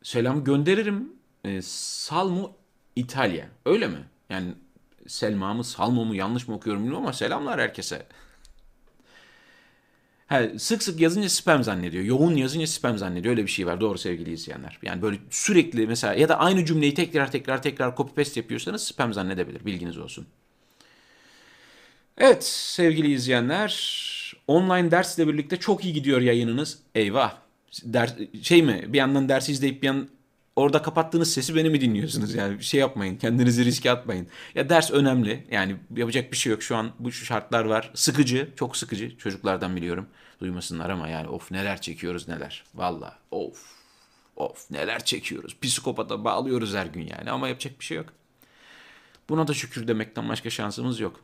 selam 0.03 0.43
gönderirim. 0.43 1.13
Ee, 1.45 1.61
Salmo 1.61 2.51
İtalya. 2.95 3.47
Öyle 3.65 3.87
mi? 3.87 4.05
Yani 4.29 4.53
Selma 5.07 5.53
mı 5.53 5.63
Salmo 5.63 6.05
mu 6.05 6.15
yanlış 6.15 6.47
mı 6.47 6.55
okuyorum 6.55 6.81
bilmiyorum 6.81 7.03
ama 7.05 7.13
selamlar 7.13 7.59
herkese. 7.61 8.05
He, 10.27 10.59
sık 10.59 10.83
sık 10.83 10.99
yazınca 10.99 11.29
spam 11.29 11.63
zannediyor. 11.63 12.03
Yoğun 12.03 12.35
yazınca 12.35 12.67
spam 12.67 12.97
zannediyor. 12.97 13.31
Öyle 13.31 13.43
bir 13.45 13.51
şey 13.51 13.67
var. 13.67 13.81
Doğru 13.81 13.97
sevgili 13.97 14.31
izleyenler. 14.33 14.79
Yani 14.83 15.01
böyle 15.01 15.17
sürekli 15.29 15.87
mesela 15.87 16.13
ya 16.13 16.29
da 16.29 16.39
aynı 16.39 16.65
cümleyi 16.65 16.93
tekrar 16.93 17.31
tekrar 17.31 17.61
tekrar 17.61 17.95
copy 17.95 18.21
paste 18.21 18.39
yapıyorsanız 18.39 18.83
spam 18.83 19.13
zannedebilir. 19.13 19.65
Bilginiz 19.65 19.97
olsun. 19.97 20.27
Evet 22.17 22.43
sevgili 22.43 23.13
izleyenler. 23.13 24.05
Online 24.47 24.91
dersle 24.91 25.27
birlikte 25.27 25.57
çok 25.57 25.85
iyi 25.85 25.93
gidiyor 25.93 26.21
yayınınız. 26.21 26.79
Eyvah. 26.95 27.37
Ders, 27.83 28.13
şey 28.41 28.63
mi 28.63 28.85
bir 28.87 28.97
yandan 28.97 29.29
dersi 29.29 29.51
izleyip 29.51 29.81
bir 29.81 29.87
yandan 29.87 30.07
orada 30.55 30.81
kapattığınız 30.81 31.33
sesi 31.33 31.55
beni 31.55 31.69
mi 31.69 31.81
dinliyorsunuz? 31.81 32.35
Yani 32.35 32.59
bir 32.59 32.63
şey 32.63 32.79
yapmayın. 32.79 33.17
Kendinizi 33.17 33.65
riske 33.65 33.91
atmayın. 33.91 34.27
Ya 34.55 34.69
ders 34.69 34.91
önemli. 34.91 35.47
Yani 35.51 35.75
yapacak 35.95 36.31
bir 36.31 36.37
şey 36.37 36.51
yok. 36.51 36.63
Şu 36.63 36.75
an 36.75 36.91
bu 36.99 37.11
şartlar 37.11 37.65
var. 37.65 37.91
Sıkıcı. 37.93 38.49
Çok 38.55 38.77
sıkıcı. 38.77 39.17
Çocuklardan 39.17 39.75
biliyorum. 39.75 40.07
Duymasınlar 40.39 40.89
ama 40.89 41.07
yani 41.07 41.27
of 41.27 41.51
neler 41.51 41.81
çekiyoruz 41.81 42.27
neler. 42.27 42.63
Valla 42.75 43.19
of. 43.31 43.75
Of 44.35 44.71
neler 44.71 45.05
çekiyoruz. 45.05 45.57
Psikopata 45.61 46.23
bağlıyoruz 46.23 46.75
her 46.75 46.85
gün 46.85 47.07
yani. 47.07 47.31
Ama 47.31 47.47
yapacak 47.47 47.79
bir 47.79 47.85
şey 47.85 47.97
yok. 47.97 48.07
Buna 49.29 49.47
da 49.47 49.53
şükür 49.53 49.87
demekten 49.87 50.29
başka 50.29 50.49
şansımız 50.49 50.99
yok. 50.99 51.19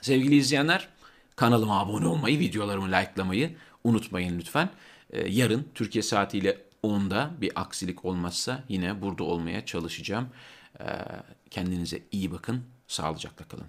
Sevgili 0.00 0.36
izleyenler 0.36 0.88
kanalıma 1.36 1.80
abone 1.80 2.06
olmayı, 2.06 2.38
videolarımı 2.38 2.86
likelamayı 2.92 3.56
unutmayın 3.84 4.38
lütfen. 4.38 4.70
Ee, 5.10 5.28
yarın 5.28 5.68
Türkiye 5.74 6.02
saatiyle 6.02 6.58
onda 6.84 7.30
bir 7.40 7.52
aksilik 7.54 8.04
olmazsa 8.04 8.64
yine 8.68 9.02
burada 9.02 9.24
olmaya 9.24 9.66
çalışacağım. 9.66 10.28
Ee, 10.80 10.84
kendinize 11.50 12.02
iyi 12.10 12.32
bakın, 12.32 12.64
sağlıcakla 12.86 13.48
kalın. 13.48 13.66